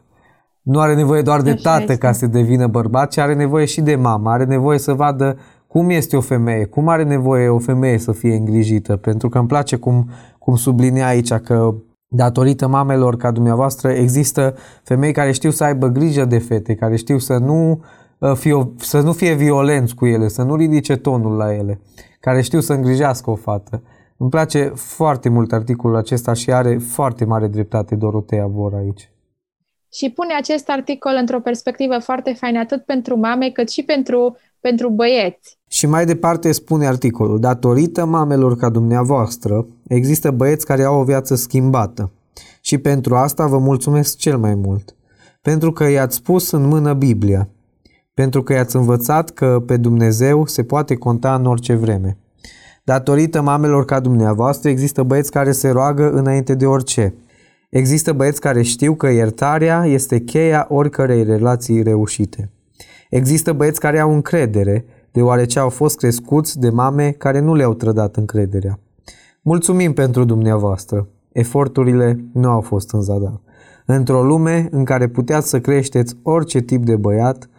Nu 0.62 0.80
are 0.80 0.96
nevoie 0.96 1.22
doar 1.22 1.42
de 1.42 1.54
tată 1.54 1.96
ca 1.96 2.12
să 2.12 2.28
devină 2.28 2.68
bărbat, 2.68 3.12
ci 3.12 3.18
are 3.18 3.34
nevoie 3.34 3.66
și 3.66 3.82
de 3.82 3.96
mamă. 3.96 4.30
Are 4.30 4.44
nevoie 4.44 4.80
să 4.80 4.94
vadă 4.94 5.38
cum 5.68 5.90
este 5.90 6.18
o 6.18 6.22
femeie, 6.22 6.66
cum 6.66 6.88
are 6.88 7.04
nevoie 7.04 7.48
o 7.48 7.60
femeie 7.60 7.98
să 7.98 8.12
fie 8.12 8.36
îngrijită. 8.36 8.96
Pentru 8.96 9.30
că 9.30 9.38
îmi 9.38 9.48
place 9.48 9.76
cum, 9.76 10.10
cum 10.40 10.56
sublinia 10.56 11.08
aici 11.08 11.34
că 11.34 11.74
datorită 12.08 12.68
mamelor 12.68 13.18
ca 13.18 13.32
dumneavoastră 13.32 13.90
există 13.90 14.56
femei 14.84 15.12
care 15.12 15.32
știu 15.32 15.50
să 15.50 15.64
aibă 15.64 15.88
grijă 15.88 16.26
de 16.26 16.38
fete, 16.38 16.76
care 16.76 16.96
știu 16.96 17.18
să 17.18 17.38
nu, 17.38 17.72
uh, 17.72 17.78
fie, 18.36 18.72
să 18.78 19.00
nu 19.02 19.14
fie 19.14 19.34
violenți 19.34 19.96
cu 19.96 20.06
ele, 20.06 20.28
să 20.28 20.44
nu 20.44 20.56
ridice 20.56 20.96
tonul 20.96 21.36
la 21.36 21.54
ele, 21.54 21.82
care 22.20 22.42
știu 22.42 22.60
să 22.60 22.74
îngrijească 22.74 23.30
o 23.30 23.36
fată. 23.36 23.82
Îmi 24.18 24.30
place 24.30 24.72
foarte 24.76 25.30
mult 25.30 25.52
articolul 25.54 25.96
acesta 25.96 26.34
și 26.34 26.52
are 26.52 26.78
foarte 26.78 27.26
mare 27.26 27.48
dreptate 27.48 27.96
Dorotea 27.96 28.46
Vor 28.46 28.74
aici. 28.74 29.12
Și 29.94 30.10
pune 30.10 30.34
acest 30.34 30.70
articol 30.70 31.12
într-o 31.20 31.40
perspectivă 31.40 32.00
foarte 32.00 32.34
faină 32.34 32.60
atât 32.60 32.86
pentru 32.86 33.18
mame 33.18 33.50
cât 33.50 33.70
și 33.70 33.84
pentru, 33.84 34.38
pentru 34.60 34.90
băieți. 34.90 35.58
Și 35.68 35.86
mai 35.88 36.06
departe 36.06 36.52
spune 36.52 36.88
articolul, 36.88 37.40
datorită 37.40 38.06
mamelor 38.06 38.56
ca 38.56 38.70
dumneavoastră, 38.70 39.66
există 39.88 40.32
băieți 40.32 40.66
care 40.66 40.84
au 40.84 41.00
o 41.00 41.04
viață 41.04 41.36
schimbată. 41.36 42.12
Și 42.62 42.78
pentru 42.78 43.16
asta 43.16 43.48
vă 43.48 43.58
mulțumesc 43.58 44.18
cel 44.18 44.38
mai 44.38 44.56
mult. 44.56 44.96
Pentru 45.42 45.72
că 45.72 45.84
i-ați 45.84 46.24
pus 46.24 46.52
în 46.52 46.68
mână 46.68 46.94
Biblia. 46.94 47.50
Pentru 48.18 48.44
că 48.44 48.54
i-ați 48.54 48.76
învățat 48.76 49.30
că 49.30 49.64
pe 49.66 49.78
Dumnezeu 49.78 50.46
se 50.46 50.64
poate 50.64 50.96
conta 50.96 51.36
în 51.36 51.46
orice 51.46 51.74
vreme. 51.74 52.18
Datorită 52.84 53.42
mamelor 53.42 53.86
ca 53.86 54.00
dumneavoastră, 54.00 54.70
există 54.70 55.04
băieți 55.04 55.32
care 55.32 55.52
se 55.52 55.70
roagă 55.70 56.12
înainte 56.12 56.56
de 56.56 56.66
orice. 56.66 57.14
Există 57.70 58.14
băieți 58.14 58.40
care 58.40 58.62
știu 58.62 58.96
că 58.96 59.08
iertarea 59.08 59.86
este 59.86 60.20
cheia 60.20 60.66
oricărei 60.70 61.24
relații 61.24 61.84
reușite. 61.84 62.52
Există 63.10 63.54
băieți 63.54 63.80
care 63.80 64.00
au 64.00 64.14
încredere, 64.14 64.86
deoarece 65.12 65.60
au 65.60 65.70
fost 65.70 65.98
crescuți 65.98 66.60
de 66.60 66.70
mame 66.70 67.12
care 67.12 67.40
nu 67.40 67.56
le-au 67.56 67.74
trădat 67.74 68.16
încrederea. 68.16 68.80
Mulțumim 69.42 69.94
pentru 69.94 70.24
dumneavoastră. 70.24 71.08
Eforturile 71.32 72.26
nu 72.34 72.50
au 72.50 72.62
fost 72.62 72.94
în 72.94 73.02
zadar. 73.02 73.42
Într-o 73.86 74.24
lume 74.24 74.68
în 74.72 74.84
care 74.84 75.08
puteați 75.08 75.50
să 75.50 75.60
creșteți 75.60 76.18
orice 76.24 76.60
tip 76.60 76.86
de 76.86 76.96
băiat, 76.96 77.50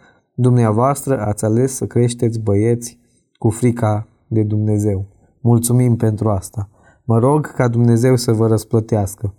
dumneavoastră 0.41 1.19
ați 1.19 1.45
ales 1.45 1.75
să 1.75 1.85
creșteți 1.85 2.39
băieți 2.39 2.99
cu 3.37 3.49
frica 3.49 4.07
de 4.27 4.43
Dumnezeu. 4.43 5.05
Mulțumim 5.41 5.95
pentru 5.95 6.29
asta. 6.29 6.69
Mă 7.03 7.19
rog 7.19 7.53
ca 7.53 7.67
Dumnezeu 7.67 8.15
să 8.15 8.31
vă 8.31 8.47
răsplătească. 8.47 9.33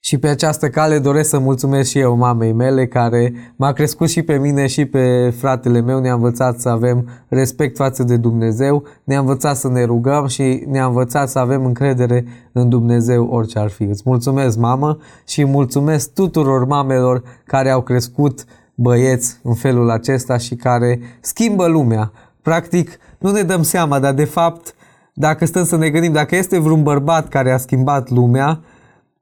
Și 0.00 0.18
pe 0.18 0.28
această 0.28 0.68
cale 0.68 0.98
doresc 0.98 1.28
să 1.28 1.38
mulțumesc 1.38 1.90
și 1.90 1.98
eu 1.98 2.16
mamei 2.16 2.52
mele 2.52 2.86
care 2.86 3.32
m-a 3.56 3.72
crescut 3.72 4.08
și 4.08 4.22
pe 4.22 4.38
mine 4.38 4.66
și 4.66 4.84
pe 4.84 5.34
fratele 5.36 5.80
meu, 5.80 6.00
ne-a 6.00 6.14
învățat 6.14 6.60
să 6.60 6.68
avem 6.68 7.08
respect 7.28 7.76
față 7.76 8.02
de 8.02 8.16
Dumnezeu, 8.16 8.82
ne-a 9.04 9.18
învățat 9.18 9.56
să 9.56 9.68
ne 9.68 9.84
rugăm 9.84 10.26
și 10.26 10.64
ne-a 10.66 10.86
învățat 10.86 11.28
să 11.28 11.38
avem 11.38 11.64
încredere 11.64 12.24
în 12.52 12.68
Dumnezeu 12.68 13.26
orice 13.26 13.58
ar 13.58 13.70
fi. 13.70 13.82
Îți 13.82 14.02
mulțumesc 14.04 14.58
mamă 14.58 14.98
și 15.26 15.44
mulțumesc 15.44 16.12
tuturor 16.12 16.64
mamelor 16.64 17.22
care 17.44 17.70
au 17.70 17.82
crescut 17.82 18.44
băieți 18.74 19.38
în 19.42 19.54
felul 19.54 19.90
acesta 19.90 20.36
și 20.36 20.54
care 20.54 21.00
schimbă 21.20 21.66
lumea. 21.66 22.12
Practic, 22.42 22.98
nu 23.18 23.30
ne 23.30 23.42
dăm 23.42 23.62
seama, 23.62 23.98
dar 23.98 24.14
de 24.14 24.24
fapt, 24.24 24.74
dacă 25.14 25.44
stăm 25.46 25.64
să 25.64 25.76
ne 25.76 25.90
gândim, 25.90 26.12
dacă 26.12 26.36
este 26.36 26.58
vreun 26.58 26.82
bărbat 26.82 27.28
care 27.28 27.52
a 27.52 27.56
schimbat 27.56 28.10
lumea, 28.10 28.60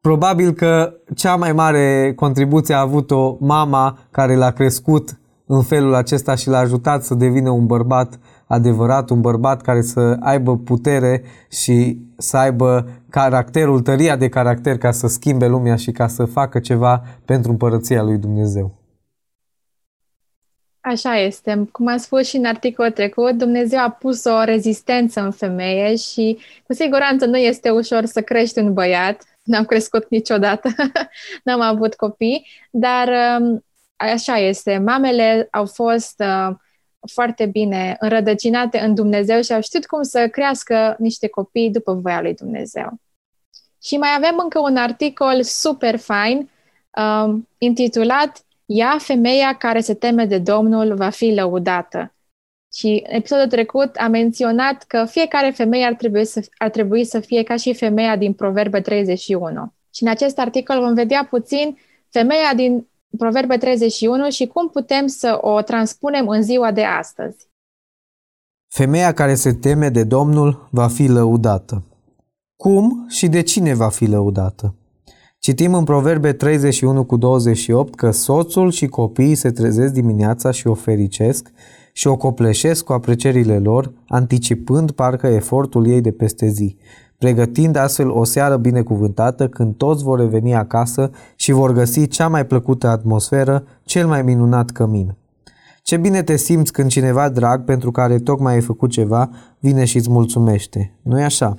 probabil 0.00 0.52
că 0.52 0.94
cea 1.14 1.36
mai 1.36 1.52
mare 1.52 2.12
contribuție 2.16 2.74
a 2.74 2.80
avut-o 2.80 3.36
mama 3.40 3.98
care 4.10 4.34
l-a 4.34 4.50
crescut 4.50 5.16
în 5.46 5.62
felul 5.62 5.94
acesta 5.94 6.34
și 6.34 6.48
l-a 6.48 6.58
ajutat 6.58 7.04
să 7.04 7.14
devină 7.14 7.50
un 7.50 7.66
bărbat 7.66 8.18
adevărat, 8.46 9.10
un 9.10 9.20
bărbat 9.20 9.62
care 9.62 9.82
să 9.82 10.16
aibă 10.20 10.56
putere 10.56 11.22
și 11.48 12.06
să 12.16 12.36
aibă 12.36 12.88
caracterul, 13.08 13.80
tăria 13.80 14.16
de 14.16 14.28
caracter 14.28 14.78
ca 14.78 14.90
să 14.90 15.06
schimbe 15.06 15.46
lumea 15.46 15.76
și 15.76 15.90
ca 15.90 16.06
să 16.06 16.24
facă 16.24 16.58
ceva 16.58 17.02
pentru 17.24 17.50
împărăția 17.50 18.02
lui 18.02 18.16
Dumnezeu. 18.16 18.81
Așa 20.92 21.16
este. 21.16 21.68
Cum 21.72 21.86
am 21.86 21.96
spus 21.96 22.28
și 22.28 22.36
în 22.36 22.44
articolul 22.44 22.90
trecut, 22.90 23.32
Dumnezeu 23.32 23.80
a 23.80 23.90
pus 23.90 24.24
o 24.24 24.44
rezistență 24.44 25.20
în 25.20 25.30
femeie 25.30 25.96
și 25.96 26.38
cu 26.66 26.72
siguranță 26.72 27.26
nu 27.26 27.36
este 27.36 27.70
ușor 27.70 28.04
să 28.04 28.22
crești 28.22 28.58
un 28.58 28.72
băiat. 28.72 29.22
N-am 29.42 29.64
crescut 29.64 30.06
niciodată, 30.08 30.68
n-am 31.44 31.60
avut 31.60 31.94
copii, 31.94 32.46
dar 32.70 33.08
um, 33.40 33.64
așa 33.96 34.36
este. 34.38 34.78
Mamele 34.78 35.48
au 35.50 35.66
fost 35.66 36.14
uh, 36.26 36.54
foarte 37.12 37.46
bine 37.46 37.96
înrădăcinate 38.00 38.78
în 38.78 38.94
Dumnezeu 38.94 39.42
și 39.42 39.52
au 39.52 39.60
știut 39.60 39.86
cum 39.86 40.02
să 40.02 40.28
crească 40.28 40.96
niște 40.98 41.28
copii 41.28 41.70
după 41.70 41.94
voia 41.94 42.20
lui 42.20 42.34
Dumnezeu. 42.34 43.00
Și 43.82 43.96
mai 43.96 44.10
avem 44.16 44.38
încă 44.42 44.58
un 44.58 44.76
articol 44.76 45.42
super 45.42 45.96
fain 45.96 46.50
um, 46.96 47.48
intitulat 47.58 48.44
ea, 48.66 48.96
femeia 48.98 49.56
care 49.56 49.80
se 49.80 49.94
teme 49.94 50.24
de 50.24 50.38
Domnul, 50.38 50.94
va 50.94 51.08
fi 51.08 51.32
lăudată. 51.34 52.14
Și 52.72 53.04
în 53.08 53.14
episodul 53.14 53.46
trecut 53.46 53.96
am 53.96 54.10
menționat 54.10 54.82
că 54.82 55.04
fiecare 55.04 55.50
femeie 55.50 55.84
ar 55.84 55.94
trebui, 55.94 56.24
să, 56.24 56.48
ar 56.56 56.70
trebui 56.70 57.04
să 57.04 57.20
fie 57.20 57.42
ca 57.42 57.56
și 57.56 57.74
femeia 57.74 58.16
din 58.16 58.32
Proverbe 58.32 58.80
31. 58.80 59.72
Și 59.94 60.02
în 60.02 60.08
acest 60.08 60.38
articol 60.38 60.80
vom 60.80 60.94
vedea 60.94 61.26
puțin 61.30 61.78
femeia 62.08 62.54
din 62.54 62.86
Proverbe 63.18 63.56
31 63.56 64.30
și 64.30 64.46
cum 64.46 64.68
putem 64.68 65.06
să 65.06 65.38
o 65.40 65.62
transpunem 65.62 66.28
în 66.28 66.42
ziua 66.42 66.72
de 66.72 66.84
astăzi. 66.84 67.48
Femeia 68.68 69.12
care 69.12 69.34
se 69.34 69.52
teme 69.52 69.88
de 69.88 70.04
Domnul 70.04 70.68
va 70.70 70.88
fi 70.88 71.06
lăudată. 71.06 71.82
Cum 72.56 73.06
și 73.08 73.28
de 73.28 73.40
cine 73.40 73.74
va 73.74 73.88
fi 73.88 74.06
lăudată? 74.06 74.74
Citim 75.44 75.74
în 75.74 75.84
Proverbe 75.84 76.32
31 76.32 77.04
cu 77.04 77.16
28 77.16 77.94
că 77.94 78.10
soțul 78.10 78.70
și 78.70 78.86
copiii 78.86 79.34
se 79.34 79.50
trezesc 79.50 79.92
dimineața 79.92 80.50
și 80.50 80.66
o 80.66 80.74
fericesc 80.74 81.50
și 81.92 82.06
o 82.06 82.16
copleșesc 82.16 82.84
cu 82.84 82.92
aprecierile 82.92 83.58
lor, 83.58 83.92
anticipând 84.08 84.90
parcă 84.90 85.26
efortul 85.26 85.86
ei 85.86 86.00
de 86.00 86.10
peste 86.10 86.48
zi, 86.48 86.76
pregătind 87.18 87.76
astfel 87.76 88.10
o 88.10 88.24
seară 88.24 88.56
binecuvântată 88.56 89.48
când 89.48 89.74
toți 89.74 90.02
vor 90.02 90.18
reveni 90.18 90.54
acasă 90.54 91.10
și 91.36 91.52
vor 91.52 91.72
găsi 91.72 92.08
cea 92.08 92.28
mai 92.28 92.46
plăcută 92.46 92.88
atmosferă, 92.88 93.64
cel 93.84 94.06
mai 94.06 94.22
minunat 94.22 94.70
cămin. 94.70 95.16
Ce 95.82 95.96
bine 95.96 96.22
te 96.22 96.36
simți 96.36 96.72
când 96.72 96.90
cineva 96.90 97.28
drag 97.28 97.64
pentru 97.64 97.90
care 97.90 98.18
tocmai 98.18 98.54
ai 98.54 98.60
făcut 98.60 98.90
ceva 98.90 99.30
vine 99.58 99.84
și 99.84 99.96
îți 99.96 100.10
mulțumește, 100.10 100.92
nu-i 101.02 101.22
așa? 101.22 101.56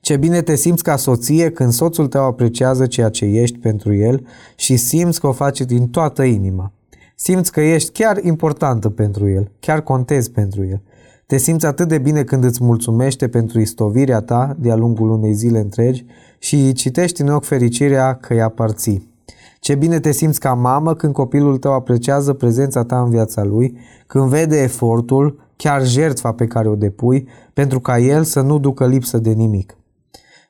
Ce 0.00 0.16
bine 0.16 0.42
te 0.42 0.54
simți 0.54 0.82
ca 0.82 0.96
soție 0.96 1.50
când 1.50 1.72
soțul 1.72 2.06
tău 2.06 2.24
apreciază 2.24 2.86
ceea 2.86 3.08
ce 3.08 3.24
ești 3.24 3.58
pentru 3.58 3.94
el 3.94 4.26
și 4.56 4.76
simți 4.76 5.20
că 5.20 5.26
o 5.26 5.32
face 5.32 5.64
din 5.64 5.88
toată 5.88 6.22
inima. 6.22 6.72
Simți 7.16 7.52
că 7.52 7.60
ești 7.60 7.90
chiar 7.90 8.24
importantă 8.24 8.88
pentru 8.88 9.28
el, 9.28 9.50
chiar 9.60 9.82
contezi 9.82 10.30
pentru 10.30 10.64
el. 10.64 10.82
Te 11.26 11.36
simți 11.36 11.66
atât 11.66 11.88
de 11.88 11.98
bine 11.98 12.22
când 12.22 12.44
îți 12.44 12.64
mulțumește 12.64 13.28
pentru 13.28 13.60
istovirea 13.60 14.20
ta 14.20 14.56
de-a 14.58 14.76
lungul 14.76 15.10
unei 15.10 15.32
zile 15.32 15.58
întregi 15.58 16.04
și 16.38 16.72
citești 16.72 17.20
în 17.20 17.28
ochi 17.28 17.44
fericirea 17.44 18.14
că 18.14 18.32
îi 18.32 18.42
aparții. 18.42 19.08
Ce 19.60 19.74
bine 19.74 20.00
te 20.00 20.12
simți 20.12 20.40
ca 20.40 20.54
mamă 20.54 20.94
când 20.94 21.12
copilul 21.12 21.58
tău 21.58 21.72
apreciază 21.72 22.32
prezența 22.32 22.84
ta 22.84 23.00
în 23.00 23.10
viața 23.10 23.44
lui, 23.44 23.78
când 24.06 24.28
vede 24.28 24.62
efortul, 24.62 25.40
chiar 25.56 25.86
jertfa 25.86 26.32
pe 26.32 26.46
care 26.46 26.68
o 26.68 26.74
depui, 26.74 27.28
pentru 27.52 27.80
ca 27.80 27.98
el 27.98 28.24
să 28.24 28.40
nu 28.40 28.58
ducă 28.58 28.86
lipsă 28.86 29.18
de 29.18 29.30
nimic. 29.30 29.74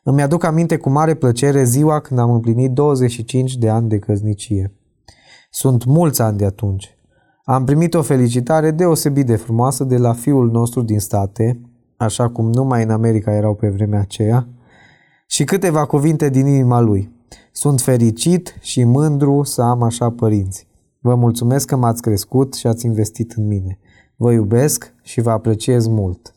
Îmi 0.02 0.22
aduc 0.22 0.44
aminte 0.44 0.76
cu 0.76 0.90
mare 0.90 1.14
plăcere 1.14 1.64
ziua 1.64 2.00
când 2.00 2.20
am 2.20 2.30
împlinit 2.30 2.70
25 2.70 3.56
de 3.56 3.68
ani 3.68 3.88
de 3.88 3.98
căsnicie. 3.98 4.74
Sunt 5.50 5.84
mulți 5.84 6.22
ani 6.22 6.38
de 6.38 6.44
atunci. 6.44 6.98
Am 7.44 7.64
primit 7.64 7.94
o 7.94 8.02
felicitare 8.02 8.70
deosebit 8.70 9.26
de 9.26 9.36
frumoasă 9.36 9.84
de 9.84 9.96
la 9.96 10.12
fiul 10.12 10.50
nostru 10.50 10.82
din 10.82 10.98
state, 10.98 11.60
așa 11.96 12.28
cum 12.28 12.50
numai 12.50 12.82
în 12.82 12.90
America 12.90 13.32
erau 13.32 13.54
pe 13.54 13.68
vremea 13.68 14.00
aceea, 14.00 14.48
și 15.26 15.44
câteva 15.44 15.86
cuvinte 15.86 16.28
din 16.28 16.46
inima 16.46 16.80
lui. 16.80 17.10
Sunt 17.52 17.80
fericit 17.80 18.56
și 18.60 18.84
mândru 18.84 19.42
să 19.42 19.62
am 19.62 19.82
așa 19.82 20.10
părinți. 20.10 20.66
Vă 21.00 21.14
mulțumesc 21.14 21.66
că 21.66 21.76
m-ați 21.76 22.02
crescut 22.02 22.54
și 22.54 22.66
ați 22.66 22.86
investit 22.86 23.32
în 23.32 23.46
mine. 23.46 23.78
Vă 24.16 24.32
iubesc 24.32 24.94
și 25.02 25.20
vă 25.20 25.30
apreciez 25.30 25.86
mult. 25.86 26.34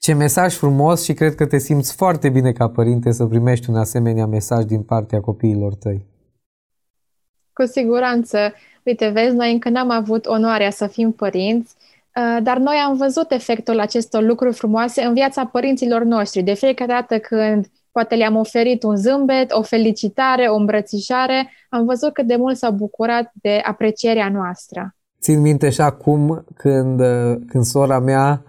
Ce 0.00 0.14
mesaj 0.14 0.54
frumos 0.54 1.04
și 1.04 1.12
cred 1.12 1.34
că 1.34 1.46
te 1.46 1.58
simți 1.58 1.94
foarte 1.94 2.28
bine 2.28 2.52
ca 2.52 2.68
părinte 2.68 3.12
să 3.12 3.26
primești 3.26 3.70
un 3.70 3.76
asemenea 3.76 4.26
mesaj 4.26 4.64
din 4.64 4.82
partea 4.82 5.20
copiilor 5.20 5.74
tăi. 5.74 6.06
Cu 7.52 7.66
siguranță. 7.66 8.38
Uite, 8.82 9.08
vezi, 9.08 9.34
noi 9.34 9.52
încă 9.52 9.68
n-am 9.68 9.90
avut 9.90 10.26
onoarea 10.26 10.70
să 10.70 10.86
fim 10.86 11.12
părinți, 11.12 11.74
uh, 12.16 12.42
dar 12.42 12.58
noi 12.58 12.76
am 12.86 12.96
văzut 12.96 13.30
efectul 13.30 13.80
acestor 13.80 14.22
lucruri 14.22 14.54
frumoase 14.54 15.02
în 15.02 15.12
viața 15.12 15.46
părinților 15.46 16.02
noștri. 16.02 16.42
De 16.42 16.54
fiecare 16.54 16.92
dată 16.92 17.18
când 17.18 17.66
poate 17.92 18.14
le-am 18.14 18.36
oferit 18.36 18.82
un 18.82 18.96
zâmbet, 18.96 19.52
o 19.52 19.62
felicitare, 19.62 20.46
o 20.46 20.56
îmbrățișare, 20.56 21.50
am 21.68 21.84
văzut 21.84 22.12
cât 22.12 22.26
de 22.26 22.36
mult 22.36 22.56
s-au 22.56 22.72
bucurat 22.72 23.32
de 23.34 23.60
aprecierea 23.64 24.28
noastră. 24.28 24.94
Țin 25.20 25.40
minte 25.40 25.70
și 25.70 25.80
acum 25.80 26.44
când, 26.54 27.00
uh, 27.00 27.36
când 27.46 27.64
sora 27.64 27.98
mea 27.98 28.42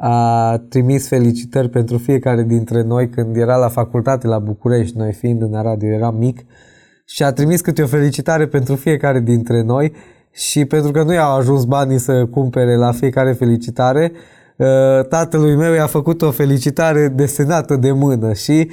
a 0.00 0.58
trimis 0.68 1.08
felicitări 1.08 1.68
pentru 1.68 1.98
fiecare 1.98 2.42
dintre 2.42 2.82
noi 2.82 3.08
când 3.08 3.36
era 3.36 3.56
la 3.56 3.68
facultate 3.68 4.26
la 4.26 4.38
București, 4.38 4.96
noi 4.96 5.12
fiind 5.12 5.42
în 5.42 5.54
Arad, 5.54 5.82
eu 5.82 5.90
eram 5.90 6.16
mic, 6.16 6.40
și 7.04 7.22
a 7.22 7.32
trimis 7.32 7.60
câte 7.60 7.82
o 7.82 7.86
felicitare 7.86 8.46
pentru 8.46 8.74
fiecare 8.74 9.20
dintre 9.20 9.62
noi 9.62 9.92
și 10.32 10.64
pentru 10.64 10.90
că 10.90 11.02
nu 11.02 11.12
i-au 11.12 11.36
ajuns 11.36 11.64
banii 11.64 11.98
să 11.98 12.26
cumpere 12.26 12.76
la 12.76 12.92
fiecare 12.92 13.32
felicitare, 13.32 14.12
uh, 14.56 14.66
tatălui 15.08 15.56
meu 15.56 15.72
i-a 15.72 15.86
făcut 15.86 16.22
o 16.22 16.30
felicitare 16.30 17.08
desenată 17.08 17.76
de 17.76 17.92
mână 17.92 18.32
și 18.32 18.70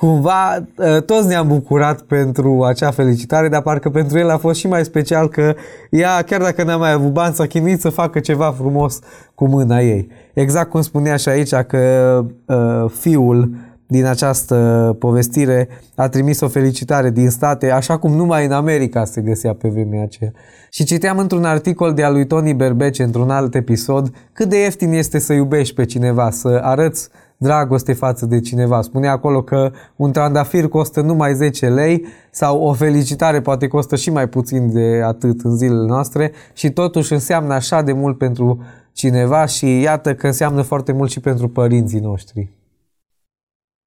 cumva 0.00 0.66
uh, 0.76 1.02
toți 1.02 1.26
ne-am 1.26 1.48
bucurat 1.48 2.00
pentru 2.00 2.62
acea 2.62 2.90
felicitare, 2.90 3.48
dar 3.48 3.62
parcă 3.62 3.90
pentru 3.90 4.18
el 4.18 4.30
a 4.30 4.38
fost 4.38 4.58
și 4.58 4.66
mai 4.66 4.84
special 4.84 5.28
că 5.28 5.54
ea, 5.90 6.22
chiar 6.22 6.40
dacă 6.40 6.62
n-a 6.62 6.76
mai 6.76 6.92
avut 6.92 7.12
bani, 7.12 7.34
s-a 7.34 7.46
chinuit 7.46 7.80
să 7.80 7.88
facă 7.88 8.20
ceva 8.20 8.54
frumos 8.58 8.98
cu 9.34 9.46
mâna 9.48 9.80
ei. 9.80 10.08
Exact 10.34 10.70
cum 10.70 10.80
spunea 10.80 11.16
și 11.16 11.28
aici 11.28 11.54
că 11.54 12.24
uh, 12.46 12.90
fiul 12.98 13.50
din 13.86 14.04
această 14.04 14.56
povestire 14.98 15.68
a 15.94 16.08
trimis 16.08 16.40
o 16.40 16.48
felicitare 16.48 17.10
din 17.10 17.30
state, 17.30 17.70
așa 17.70 17.98
cum 17.98 18.12
numai 18.12 18.44
în 18.44 18.52
America 18.52 19.04
se 19.04 19.20
găsea 19.20 19.54
pe 19.54 19.68
vremea 19.68 20.02
aceea. 20.02 20.32
Și 20.70 20.84
citeam 20.84 21.18
într-un 21.18 21.44
articol 21.44 21.92
de 21.92 22.02
a 22.02 22.10
lui 22.10 22.26
Tony 22.26 22.54
Berbece, 22.54 23.02
într-un 23.02 23.30
alt 23.30 23.54
episod, 23.54 24.12
cât 24.32 24.48
de 24.48 24.60
ieftin 24.60 24.92
este 24.92 25.18
să 25.18 25.32
iubești 25.32 25.74
pe 25.74 25.84
cineva, 25.84 26.30
să 26.30 26.60
arăți 26.62 27.08
dragoste 27.42 27.92
față 27.92 28.26
de 28.26 28.40
cineva. 28.40 28.82
Spunea 28.82 29.12
acolo 29.12 29.42
că 29.42 29.70
un 29.96 30.12
trandafir 30.12 30.68
costă 30.68 31.00
numai 31.00 31.34
10 31.34 31.68
lei 31.68 32.04
sau 32.30 32.60
o 32.62 32.72
felicitare 32.72 33.40
poate 33.40 33.68
costă 33.68 33.96
și 33.96 34.10
mai 34.10 34.28
puțin 34.28 34.72
de 34.72 35.02
atât 35.04 35.40
în 35.40 35.56
zilele 35.56 35.86
noastre 35.86 36.32
și 36.52 36.70
totuși 36.70 37.12
înseamnă 37.12 37.54
așa 37.54 37.82
de 37.82 37.92
mult 37.92 38.18
pentru 38.18 38.62
cineva 38.92 39.46
și 39.46 39.80
iată 39.80 40.14
că 40.14 40.26
înseamnă 40.26 40.62
foarte 40.62 40.92
mult 40.92 41.10
și 41.10 41.20
pentru 41.20 41.48
părinții 41.48 42.00
noștri. 42.00 42.59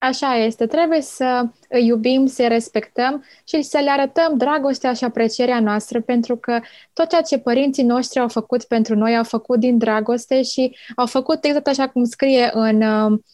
Așa 0.09 0.35
este, 0.35 0.65
trebuie 0.65 1.01
să 1.01 1.45
îi 1.69 1.85
iubim, 1.85 2.25
să-i 2.25 2.47
respectăm 2.47 3.23
și 3.43 3.61
să 3.61 3.79
le 3.83 3.89
arătăm 3.89 4.37
dragostea 4.37 4.93
și 4.93 5.03
aprecierea 5.03 5.59
noastră, 5.59 6.01
pentru 6.01 6.35
că 6.35 6.59
tot 6.93 7.09
ceea 7.09 7.21
ce 7.21 7.37
părinții 7.37 7.83
noștri 7.83 8.19
au 8.19 8.27
făcut 8.27 8.63
pentru 8.63 8.95
noi, 8.95 9.17
au 9.17 9.23
făcut 9.23 9.59
din 9.59 9.77
dragoste 9.77 10.41
și 10.41 10.75
au 10.95 11.05
făcut 11.05 11.43
exact 11.43 11.67
așa 11.67 11.87
cum 11.87 12.03
scrie 12.03 12.49
în, 12.53 12.81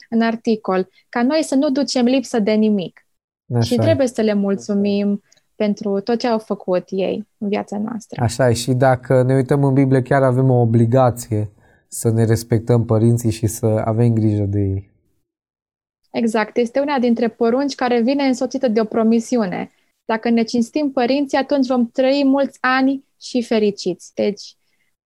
în 0.09 0.21
articol, 0.21 0.89
ca 1.09 1.23
noi 1.23 1.43
să 1.43 1.55
nu 1.55 1.69
ducem 1.69 2.05
lipsă 2.05 2.39
de 2.39 2.51
nimic. 2.51 3.07
Așa 3.53 3.61
și 3.61 3.75
trebuie 3.75 4.07
să 4.07 4.21
le 4.21 4.33
mulțumim 4.33 5.21
pentru 5.55 5.99
tot 5.99 6.19
ce 6.19 6.27
au 6.27 6.39
făcut 6.39 6.83
ei 6.89 7.27
în 7.37 7.47
viața 7.47 7.77
noastră. 7.77 8.23
Așa 8.23 8.49
e, 8.49 8.53
și 8.53 8.73
dacă 8.73 9.23
ne 9.23 9.35
uităm 9.35 9.63
în 9.63 9.73
Biblie, 9.73 10.01
chiar 10.01 10.23
avem 10.23 10.49
o 10.49 10.61
obligație 10.61 11.51
să 11.87 12.09
ne 12.09 12.25
respectăm 12.25 12.85
părinții 12.85 13.31
și 13.31 13.47
să 13.47 13.81
avem 13.85 14.13
grijă 14.13 14.43
de 14.43 14.59
ei. 14.59 14.89
Exact. 16.11 16.57
Este 16.57 16.79
una 16.79 16.99
dintre 16.99 17.27
porunci 17.27 17.75
care 17.75 18.01
vine 18.01 18.23
însoțită 18.23 18.67
de 18.67 18.79
o 18.81 18.83
promisiune. 18.83 19.71
Dacă 20.05 20.29
ne 20.29 20.43
cinstim 20.43 20.91
părinții, 20.91 21.37
atunci 21.37 21.67
vom 21.67 21.89
trăi 21.91 22.23
mulți 22.25 22.57
ani 22.61 23.03
și 23.21 23.43
fericiți. 23.43 24.11
Deci, 24.13 24.57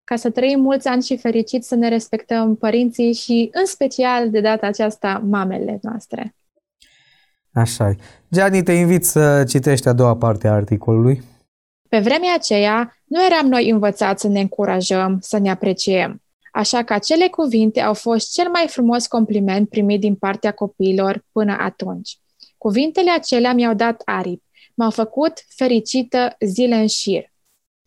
ca 0.03 0.15
să 0.15 0.29
trăim 0.29 0.59
mulți 0.59 0.87
ani 0.87 1.03
și 1.03 1.17
fericiți, 1.17 1.67
să 1.67 1.75
ne 1.75 1.89
respectăm 1.89 2.55
părinții 2.55 3.13
și, 3.13 3.49
în 3.53 3.65
special, 3.65 4.29
de 4.29 4.41
data 4.41 4.67
aceasta, 4.67 5.23
mamele 5.25 5.79
noastre. 5.81 6.35
Așa 7.53 7.89
e. 7.89 7.95
Gianni, 8.31 8.63
te 8.63 8.71
invit 8.71 9.05
să 9.05 9.43
citești 9.43 9.87
a 9.87 9.93
doua 9.93 10.15
parte 10.15 10.47
a 10.47 10.53
articolului. 10.53 11.21
Pe 11.89 11.99
vremea 11.99 12.33
aceea, 12.33 12.97
nu 13.03 13.25
eram 13.25 13.47
noi 13.47 13.69
învățați 13.69 14.21
să 14.21 14.27
ne 14.27 14.39
încurajăm, 14.39 15.17
să 15.21 15.37
ne 15.37 15.49
apreciem. 15.49 16.22
Așa 16.53 16.83
că 16.83 16.93
acele 16.93 17.27
cuvinte 17.27 17.81
au 17.81 17.93
fost 17.93 18.33
cel 18.33 18.49
mai 18.49 18.67
frumos 18.67 19.07
compliment 19.07 19.69
primit 19.69 19.99
din 19.99 20.15
partea 20.15 20.51
copiilor 20.51 21.25
până 21.31 21.55
atunci. 21.59 22.17
Cuvintele 22.57 23.11
acelea 23.11 23.53
mi-au 23.53 23.73
dat 23.73 24.01
aripi, 24.05 24.43
m-au 24.75 24.89
făcut 24.89 25.33
fericită 25.47 26.35
zile 26.39 26.75
în 26.75 26.87
șir. 26.87 27.31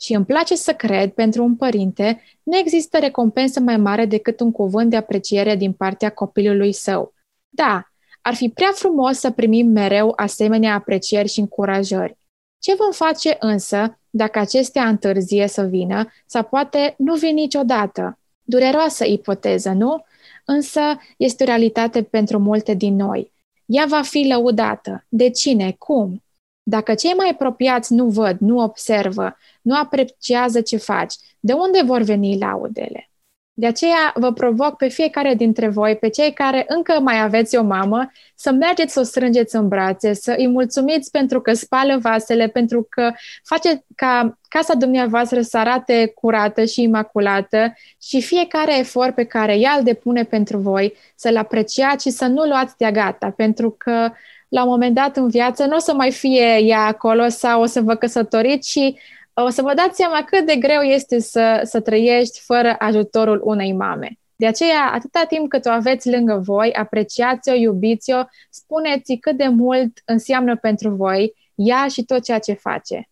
Și 0.00 0.14
îmi 0.14 0.24
place 0.24 0.54
să 0.54 0.72
cred, 0.74 1.12
pentru 1.12 1.42
un 1.42 1.56
părinte, 1.56 2.22
nu 2.42 2.56
există 2.56 2.98
recompensă 2.98 3.60
mai 3.60 3.76
mare 3.76 4.06
decât 4.06 4.40
un 4.40 4.52
cuvânt 4.52 4.90
de 4.90 4.96
apreciere 4.96 5.56
din 5.56 5.72
partea 5.72 6.10
copilului 6.10 6.72
său. 6.72 7.14
Da, 7.48 7.82
ar 8.22 8.34
fi 8.34 8.48
prea 8.48 8.70
frumos 8.74 9.18
să 9.18 9.30
primim 9.30 9.66
mereu 9.66 10.12
asemenea 10.16 10.74
aprecieri 10.74 11.28
și 11.28 11.40
încurajări. 11.40 12.18
Ce 12.58 12.74
vom 12.74 12.92
face 12.92 13.36
însă 13.40 13.98
dacă 14.10 14.38
acestea 14.38 14.88
întârzie 14.88 15.46
să 15.46 15.62
vină 15.62 16.12
sau 16.26 16.42
poate 16.42 16.94
nu 16.98 17.14
vin 17.14 17.34
niciodată? 17.34 18.18
Dureroasă 18.48 19.04
ipoteză, 19.04 19.70
nu? 19.70 20.04
Însă 20.44 20.80
este 21.16 21.42
o 21.42 21.46
realitate 21.46 22.02
pentru 22.02 22.38
multe 22.38 22.74
din 22.74 22.96
noi. 22.96 23.32
Ea 23.66 23.84
va 23.88 24.02
fi 24.02 24.26
lăudată. 24.28 25.04
De 25.08 25.30
cine? 25.30 25.74
Cum? 25.78 26.22
Dacă 26.62 26.94
cei 26.94 27.12
mai 27.12 27.28
apropiați 27.28 27.92
nu 27.92 28.08
văd, 28.08 28.36
nu 28.38 28.58
observă, 28.58 29.36
nu 29.62 29.76
apreciază 29.76 30.60
ce 30.60 30.76
faci, 30.76 31.14
de 31.40 31.52
unde 31.52 31.82
vor 31.84 32.02
veni 32.02 32.38
laudele? 32.38 33.10
De 33.58 33.66
aceea 33.66 34.12
vă 34.14 34.32
provoc 34.32 34.76
pe 34.76 34.88
fiecare 34.88 35.34
dintre 35.34 35.68
voi, 35.68 35.96
pe 35.96 36.08
cei 36.08 36.32
care 36.32 36.64
încă 36.68 37.00
mai 37.00 37.22
aveți 37.22 37.56
o 37.56 37.62
mamă, 37.62 38.10
să 38.34 38.52
mergeți 38.52 38.92
să 38.92 39.00
o 39.00 39.02
strângeți 39.02 39.56
în 39.56 39.68
brațe, 39.68 40.12
să 40.12 40.34
îi 40.38 40.48
mulțumiți 40.48 41.10
pentru 41.10 41.40
că 41.40 41.52
spală 41.52 41.98
vasele, 41.98 42.48
pentru 42.48 42.86
că 42.90 43.12
face 43.44 43.84
ca 43.94 44.38
casa 44.48 44.74
dumneavoastră 44.74 45.40
să 45.40 45.58
arate 45.58 46.12
curată 46.14 46.64
și 46.64 46.82
imaculată 46.82 47.74
și 48.02 48.22
fiecare 48.22 48.78
efort 48.78 49.14
pe 49.14 49.24
care 49.24 49.58
ea 49.58 49.74
îl 49.78 49.84
depune 49.84 50.24
pentru 50.24 50.58
voi 50.58 50.94
să-l 51.14 51.36
apreciați 51.36 52.08
și 52.08 52.14
să 52.14 52.26
nu 52.26 52.42
luați 52.42 52.76
de 52.76 52.90
gata, 52.92 53.30
pentru 53.30 53.74
că 53.78 54.10
la 54.48 54.62
un 54.62 54.68
moment 54.68 54.94
dat 54.94 55.16
în 55.16 55.28
viață 55.28 55.64
nu 55.64 55.76
o 55.76 55.78
să 55.78 55.94
mai 55.94 56.12
fie 56.12 56.58
ea 56.62 56.80
acolo 56.80 57.28
sau 57.28 57.62
o 57.62 57.66
să 57.66 57.80
vă 57.80 57.94
căsătoriți 57.94 58.70
și 58.70 58.98
o 59.44 59.48
să 59.48 59.62
vă 59.62 59.72
dați 59.74 59.96
seama 59.96 60.24
cât 60.24 60.46
de 60.46 60.56
greu 60.56 60.80
este 60.80 61.18
să, 61.18 61.60
să 61.64 61.80
trăiești 61.80 62.40
fără 62.40 62.74
ajutorul 62.78 63.40
unei 63.44 63.72
mame. 63.72 64.18
De 64.36 64.46
aceea, 64.46 64.90
atâta 64.94 65.24
timp 65.28 65.48
cât 65.48 65.66
o 65.66 65.70
aveți 65.70 66.10
lângă 66.10 66.40
voi, 66.44 66.72
apreciați-o, 66.72 67.54
iubiți-o, 67.54 68.22
spuneți 68.50 69.14
cât 69.14 69.36
de 69.36 69.48
mult 69.48 70.02
înseamnă 70.04 70.56
pentru 70.56 70.90
voi 70.90 71.34
ea 71.54 71.86
și 71.88 72.04
tot 72.04 72.22
ceea 72.22 72.38
ce 72.38 72.52
face. 72.52 73.08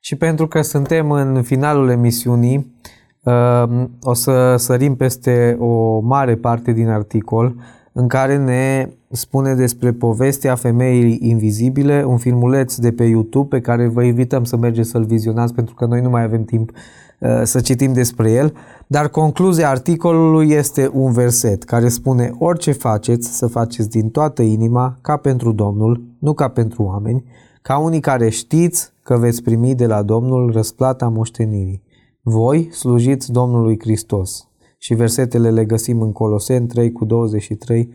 Și 0.00 0.16
pentru 0.16 0.48
că 0.48 0.62
suntem 0.62 1.10
în 1.10 1.42
finalul 1.42 1.90
emisiunii, 1.90 2.74
uh, 3.22 3.84
o 4.02 4.14
să 4.14 4.56
sărim 4.56 4.96
peste 4.96 5.56
o 5.58 6.00
mare 6.00 6.36
parte 6.36 6.72
din 6.72 6.88
articol 6.88 7.54
în 7.92 8.08
care 8.08 8.36
ne 8.36 8.90
spune 9.10 9.54
despre 9.54 9.92
povestea 9.92 10.54
femeii 10.54 11.18
invizibile, 11.20 12.04
un 12.06 12.16
filmuleț 12.16 12.74
de 12.74 12.92
pe 12.92 13.04
YouTube 13.04 13.56
pe 13.56 13.60
care 13.60 13.88
vă 13.88 14.02
invităm 14.02 14.44
să 14.44 14.56
mergeți 14.56 14.90
să-l 14.90 15.04
vizionați 15.04 15.54
pentru 15.54 15.74
că 15.74 15.86
noi 15.86 16.00
nu 16.00 16.10
mai 16.10 16.22
avem 16.22 16.44
timp 16.44 16.70
uh, 16.70 17.40
să 17.42 17.60
citim 17.60 17.92
despre 17.92 18.30
el, 18.30 18.54
dar 18.86 19.08
concluzia 19.08 19.68
articolului 19.68 20.50
este 20.50 20.90
un 20.92 21.12
verset 21.12 21.62
care 21.62 21.88
spune 21.88 22.32
orice 22.38 22.72
faceți 22.72 23.36
să 23.36 23.46
faceți 23.46 23.90
din 23.90 24.10
toată 24.10 24.42
inima 24.42 24.98
ca 25.00 25.16
pentru 25.16 25.52
Domnul, 25.52 26.02
nu 26.18 26.32
ca 26.32 26.48
pentru 26.48 26.82
oameni, 26.82 27.24
ca 27.62 27.78
unii 27.78 28.00
care 28.00 28.28
știți 28.28 28.92
că 29.02 29.16
veți 29.16 29.42
primi 29.42 29.74
de 29.74 29.86
la 29.86 30.02
Domnul 30.02 30.52
răsplata 30.52 31.08
moștenirii. 31.08 31.82
Voi 32.22 32.68
slujiți 32.72 33.32
Domnului 33.32 33.78
Hristos. 33.80 34.49
Și 34.82 34.94
versetele 34.94 35.50
le 35.50 35.64
găsim 35.64 36.00
în 36.00 36.12
Coloseni 36.12 36.66
3 36.66 36.92
cu 36.92 37.04
23 37.04 37.92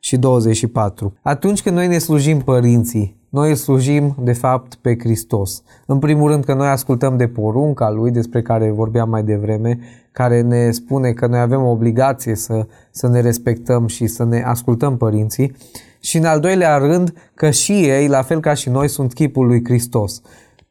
și 0.00 0.16
24. 0.16 1.14
Atunci 1.22 1.62
când 1.62 1.76
noi 1.76 1.86
ne 1.86 1.98
slujim 1.98 2.40
părinții, 2.40 3.16
Noi 3.30 3.54
slujim, 3.54 4.14
de 4.20 4.32
fapt, 4.32 4.74
pe 4.74 4.96
Hristos. 4.98 5.62
În 5.86 5.98
primul 5.98 6.30
rând 6.30 6.44
că 6.44 6.54
noi 6.54 6.66
ascultăm 6.66 7.16
de 7.16 7.28
porunca 7.28 7.90
Lui, 7.90 8.10
despre 8.10 8.42
care 8.42 8.70
vorbeam 8.70 9.08
mai 9.08 9.22
devreme, 9.22 9.78
care 10.12 10.40
ne 10.40 10.70
spune 10.70 11.12
că 11.12 11.26
noi 11.26 11.40
avem 11.40 11.62
o 11.62 11.70
obligație 11.70 12.34
să, 12.34 12.66
să 12.90 13.08
ne 13.08 13.20
respectăm 13.20 13.86
și 13.86 14.06
să 14.06 14.24
ne 14.24 14.42
ascultăm 14.42 14.96
părinții. 14.96 15.56
Și 16.00 16.16
în 16.16 16.24
al 16.24 16.40
doilea 16.40 16.76
rând 16.76 17.12
că 17.34 17.50
și 17.50 17.72
ei, 17.72 18.08
la 18.08 18.22
fel 18.22 18.40
ca 18.40 18.54
și 18.54 18.68
noi, 18.68 18.88
sunt 18.88 19.12
chipul 19.12 19.46
lui 19.46 19.64
Hristos. 19.64 20.22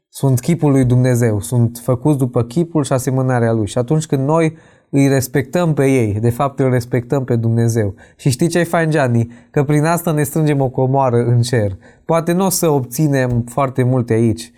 Sunt 0.10 0.40
chipul 0.40 0.72
lui 0.72 0.86
Dumnezeu, 0.86 1.40
sunt 1.42 1.80
făcuți 1.84 2.18
după 2.18 2.44
chipul 2.44 2.84
și 2.84 2.94
asemănarea 2.94 3.52
lui. 3.52 3.68
Și 3.68 3.78
atunci 3.78 4.06
când 4.06 4.28
noi 4.28 4.58
îi 4.90 5.08
respectăm 5.08 5.74
pe 5.74 5.86
ei, 5.86 6.18
de 6.20 6.30
fapt 6.30 6.60
îl 6.60 6.70
respectăm 6.70 7.24
pe 7.24 7.36
Dumnezeu. 7.36 7.94
Și 8.16 8.30
știi 8.30 8.48
ce-i 8.48 8.66
fain, 8.66 8.90
Gianni? 8.90 9.32
Că 9.52 9.64
prin 9.64 9.84
asta 9.84 10.12
ne 10.12 10.24
strângem 10.24 10.62
o 10.62 10.70
comoară 10.70 11.18
în 11.18 11.42
cer. 11.42 11.78
Poate 12.06 12.32
nu 12.32 12.46
o 12.46 12.50
să 12.50 12.70
obținem 12.70 13.44
foarte 13.48 13.84
multe 13.84 14.14
aici. 14.14 14.52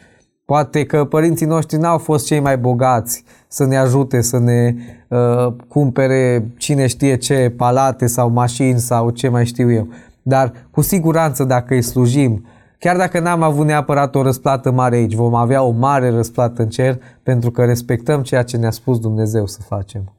Poate 0.46 0.86
că 0.86 1.06
părinții 1.06 1.46
noștri 1.46 1.78
n-au 1.78 1.98
fost 1.98 2.26
cei 2.26 2.40
mai 2.40 2.58
bogați 2.58 3.24
să 3.48 3.66
ne 3.66 3.78
ajute 3.78 4.22
să 4.22 4.40
ne 4.40 4.76
uh, 5.08 5.54
cumpere 5.68 6.52
cine 6.58 6.88
știe 6.88 7.16
ce 7.16 7.54
palate 7.58 8.08
sau 8.08 8.30
mașini 8.30 8.80
sau 8.80 9.10
ce 9.10 9.28
mai 9.28 9.46
știu 9.46 9.72
eu. 9.72 9.88
Dar 10.22 10.52
cu 10.72 10.82
siguranță 10.82 11.44
dacă 11.44 11.74
îi 11.74 11.82
slujim, 11.82 12.46
chiar 12.80 12.98
dacă 12.98 13.20
n-am 13.20 13.42
avut 13.42 13.66
neapărat 13.66 14.16
o 14.16 14.22
răsplată 14.22 14.72
mare 14.72 14.96
aici, 14.96 15.14
vom 15.14 15.36
avea 15.36 15.64
o 15.64 15.72
mare 15.72 16.10
răsplată 16.10 16.62
în 16.62 16.70
cer 16.70 17.02
pentru 17.24 17.52
că 17.52 17.66
respectăm 17.66 18.22
ceea 18.22 18.44
ce 18.44 18.58
ne-a 18.58 18.72
spus 18.72 19.00
Dumnezeu 19.00 19.46
să 19.46 19.60
facem. 19.62 20.14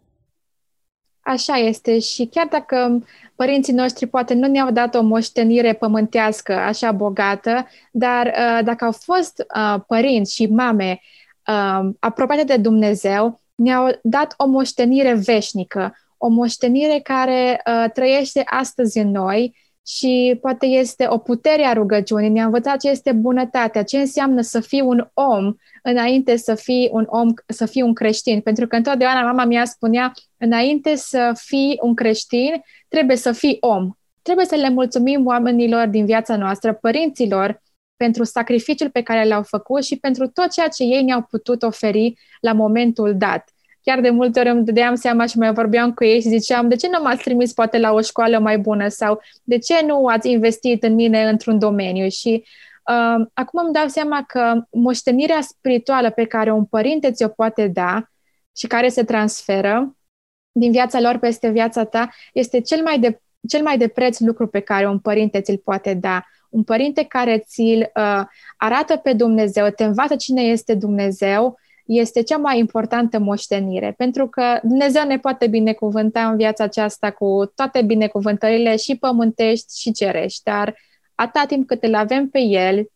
Așa 1.20 1.56
este. 1.56 1.98
Și 1.98 2.26
chiar 2.26 2.46
dacă 2.46 3.04
părinții 3.34 3.72
noștri 3.72 4.06
poate 4.06 4.34
nu 4.34 4.46
ne-au 4.46 4.70
dat 4.70 4.94
o 4.94 5.02
moștenire 5.02 5.72
pământească 5.72 6.52
așa 6.52 6.92
bogată, 6.92 7.66
dar 7.92 8.26
uh, 8.26 8.64
dacă 8.64 8.84
au 8.84 8.92
fost 8.92 9.44
uh, 9.56 9.80
părinți 9.86 10.34
și 10.34 10.46
mame 10.46 11.00
uh, 11.46 11.88
apropiate 11.98 12.44
de 12.44 12.56
Dumnezeu, 12.56 13.40
ne-au 13.54 13.98
dat 14.02 14.34
o 14.36 14.46
moștenire 14.46 15.14
veșnică, 15.14 15.94
o 16.16 16.28
moștenire 16.28 17.00
care 17.02 17.62
uh, 17.66 17.90
trăiește 17.92 18.42
astăzi 18.46 18.98
în 18.98 19.10
noi 19.10 19.56
și 19.86 20.38
poate 20.40 20.66
este 20.66 21.06
o 21.08 21.18
putere 21.18 21.62
a 21.62 21.72
rugăciunii. 21.72 22.28
Ne-a 22.28 22.44
învățat 22.44 22.80
ce 22.80 22.88
este 22.88 23.12
bunătatea, 23.12 23.82
ce 23.82 23.98
înseamnă 23.98 24.40
să 24.40 24.60
fii 24.60 24.80
un 24.80 25.08
om 25.14 25.54
înainte 25.82 26.36
să 26.36 26.54
fii 26.54 26.88
un 26.92 27.06
om, 27.08 27.28
să 27.46 27.66
fii 27.66 27.82
un 27.82 27.94
creștin. 27.94 28.40
Pentru 28.40 28.66
că 28.66 28.76
întotdeauna 28.76 29.22
mama 29.22 29.44
mea 29.44 29.64
spunea, 29.64 30.12
înainte 30.36 30.94
să 30.94 31.32
fii 31.34 31.78
un 31.82 31.94
creștin, 31.94 32.62
trebuie 32.88 33.16
să 33.16 33.32
fii 33.32 33.56
om. 33.60 33.90
Trebuie 34.22 34.46
să 34.46 34.54
le 34.54 34.70
mulțumim 34.70 35.26
oamenilor 35.26 35.86
din 35.86 36.04
viața 36.04 36.36
noastră, 36.36 36.72
părinților, 36.74 37.62
pentru 37.96 38.24
sacrificiul 38.24 38.90
pe 38.90 39.02
care 39.02 39.28
l-au 39.28 39.42
făcut 39.42 39.84
și 39.84 39.96
pentru 39.96 40.28
tot 40.28 40.50
ceea 40.50 40.68
ce 40.68 40.82
ei 40.82 41.02
ne-au 41.02 41.22
putut 41.22 41.62
oferi 41.62 42.14
la 42.40 42.52
momentul 42.52 43.16
dat 43.16 43.50
chiar 43.82 44.00
de 44.00 44.10
multe 44.10 44.40
ori 44.40 44.48
îmi 44.48 44.64
dădeam 44.64 44.94
seama 44.94 45.26
și 45.26 45.38
mai 45.38 45.52
vorbeam 45.52 45.92
cu 45.92 46.04
ei 46.04 46.20
și 46.20 46.28
ziceam, 46.28 46.68
de 46.68 46.76
ce 46.76 46.88
nu 46.88 47.02
m-ați 47.02 47.22
trimis 47.22 47.52
poate 47.52 47.78
la 47.78 47.92
o 47.92 48.00
școală 48.00 48.38
mai 48.38 48.58
bună 48.58 48.88
sau 48.88 49.20
de 49.42 49.58
ce 49.58 49.84
nu 49.86 50.06
ați 50.06 50.30
investit 50.30 50.82
în 50.82 50.94
mine 50.94 51.28
într-un 51.28 51.58
domeniu 51.58 52.08
și 52.08 52.44
uh, 52.90 53.26
acum 53.34 53.60
îmi 53.64 53.72
dau 53.72 53.86
seama 53.86 54.24
că 54.26 54.64
moștenirea 54.70 55.40
spirituală 55.40 56.10
pe 56.10 56.24
care 56.24 56.52
un 56.52 56.64
părinte 56.64 57.12
ți-o 57.12 57.28
poate 57.28 57.66
da 57.66 58.04
și 58.56 58.66
care 58.66 58.88
se 58.88 59.04
transferă 59.04 59.94
din 60.52 60.70
viața 60.70 61.00
lor 61.00 61.18
peste 61.18 61.48
viața 61.48 61.84
ta 61.84 62.08
este 62.32 62.60
cel 62.60 62.82
mai 62.82 62.98
de, 62.98 63.20
cel 63.48 63.62
mai 63.62 63.78
de 63.78 63.88
preț 63.88 64.18
lucru 64.18 64.46
pe 64.46 64.60
care 64.60 64.88
un 64.88 64.98
părinte 64.98 65.40
ți-l 65.40 65.60
poate 65.64 65.94
da. 65.94 66.24
Un 66.50 66.62
părinte 66.62 67.04
care 67.04 67.38
ți-l 67.38 67.80
uh, 67.80 68.22
arată 68.56 68.96
pe 68.96 69.12
Dumnezeu, 69.12 69.68
te 69.68 69.84
învață 69.84 70.16
cine 70.16 70.42
este 70.42 70.74
Dumnezeu 70.74 71.58
este 71.98 72.22
cea 72.22 72.36
mai 72.36 72.58
importantă 72.58 73.18
moștenire, 73.18 73.94
pentru 73.96 74.26
că 74.26 74.42
Dumnezeu 74.62 75.06
ne 75.06 75.18
poate 75.18 75.46
binecuvânta 75.46 76.28
în 76.28 76.36
viața 76.36 76.64
aceasta 76.64 77.10
cu 77.10 77.52
toate 77.54 77.82
binecuvântările 77.82 78.76
și 78.76 78.96
pământești 78.96 79.80
și 79.80 79.92
cerești, 79.92 80.42
dar 80.42 80.76
atâta 81.14 81.44
timp 81.46 81.66
cât 81.66 81.82
îl 81.82 81.94
avem 81.94 82.28
pe 82.28 82.38
El, 82.38 82.86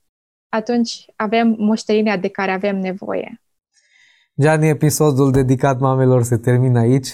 atunci 0.48 1.04
avem 1.16 1.54
moștenirea 1.58 2.16
de 2.16 2.28
care 2.28 2.50
avem 2.50 2.78
nevoie. 2.78 3.42
Gianni, 4.40 4.68
episodul 4.68 5.30
dedicat 5.30 5.80
mamelor 5.80 6.22
se 6.22 6.36
termină 6.36 6.78
aici. 6.78 7.08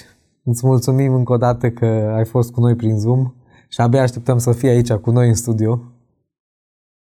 Îți 0.45 0.67
mulțumim 0.67 1.15
încă 1.15 1.33
o 1.33 1.37
dată 1.37 1.71
că 1.71 2.13
ai 2.17 2.25
fost 2.25 2.53
cu 2.53 2.61
noi 2.61 2.75
prin 2.75 2.99
Zoom 2.99 3.35
și 3.69 3.81
abia 3.81 4.03
așteptăm 4.03 4.39
să 4.39 4.53
fii 4.53 4.69
aici 4.69 4.93
cu 4.93 5.11
noi 5.11 5.29
în 5.29 5.35
studio. 5.35 5.90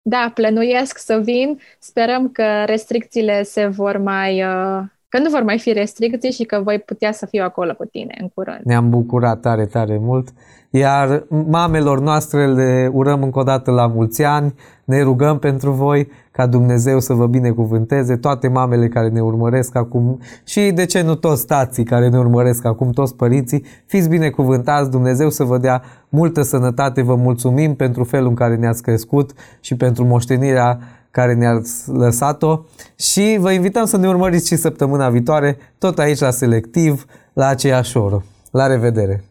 Da, 0.05 0.31
plănuiesc 0.33 0.97
să 0.97 1.19
vin. 1.19 1.59
Sperăm 1.79 2.31
că 2.31 2.63
restricțiile 2.63 3.43
se 3.43 3.67
vor 3.67 3.97
mai... 3.97 4.43
Uh, 4.43 4.83
că 5.13 5.19
nu 5.19 5.29
vor 5.29 5.43
mai 5.43 5.59
fi 5.59 5.71
restricții 5.71 6.31
și 6.31 6.43
că 6.43 6.61
voi 6.63 6.79
putea 6.79 7.11
să 7.11 7.25
fiu 7.25 7.43
acolo 7.43 7.73
cu 7.73 7.85
tine 7.85 8.15
în 8.21 8.29
curând. 8.33 8.59
Ne-am 8.63 8.89
bucurat 8.89 9.39
tare, 9.39 9.65
tare 9.65 9.97
mult. 10.01 10.27
Iar 10.69 11.25
mamelor 11.49 11.99
noastre 11.99 12.47
le 12.47 12.89
urăm 12.93 13.23
încă 13.23 13.39
o 13.39 13.43
dată 13.43 13.71
la 13.71 13.87
mulți 13.87 14.23
ani, 14.23 14.53
ne 14.83 15.01
rugăm 15.01 15.39
pentru 15.39 15.71
voi 15.71 16.07
ca 16.31 16.45
Dumnezeu 16.47 16.99
să 16.99 17.13
vă 17.13 17.27
binecuvânteze, 17.27 18.15
toate 18.15 18.47
mamele 18.47 18.87
care 18.87 19.09
ne 19.09 19.21
urmăresc 19.21 19.75
acum 19.75 20.19
și 20.43 20.71
de 20.71 20.85
ce 20.85 21.01
nu 21.01 21.15
toți 21.15 21.45
tații 21.45 21.83
care 21.83 22.09
ne 22.09 22.17
urmăresc 22.17 22.65
acum, 22.65 22.91
toți 22.91 23.15
părinții, 23.15 23.65
fiți 23.85 24.09
binecuvântați, 24.09 24.89
Dumnezeu 24.89 25.29
să 25.29 25.43
vă 25.43 25.57
dea 25.57 25.81
multă 26.09 26.41
sănătate, 26.41 27.01
vă 27.01 27.15
mulțumim 27.15 27.75
pentru 27.75 28.03
felul 28.03 28.27
în 28.27 28.35
care 28.35 28.55
ne-ați 28.55 28.81
crescut 28.81 29.31
și 29.59 29.75
pentru 29.75 30.05
moștenirea 30.05 30.79
care 31.13 31.33
ne-ați 31.33 31.89
lăsat-o 31.89 32.59
și 32.95 33.37
vă 33.39 33.51
invităm 33.51 33.85
să 33.85 33.97
ne 33.97 34.07
urmăriți 34.07 34.47
și 34.47 34.55
săptămâna 34.55 35.09
viitoare, 35.09 35.57
tot 35.77 35.99
aici 35.99 36.19
la 36.19 36.31
Selectiv, 36.31 37.05
la 37.33 37.47
aceeași 37.47 37.97
oră. 37.97 38.23
La 38.51 38.67
revedere! 38.67 39.23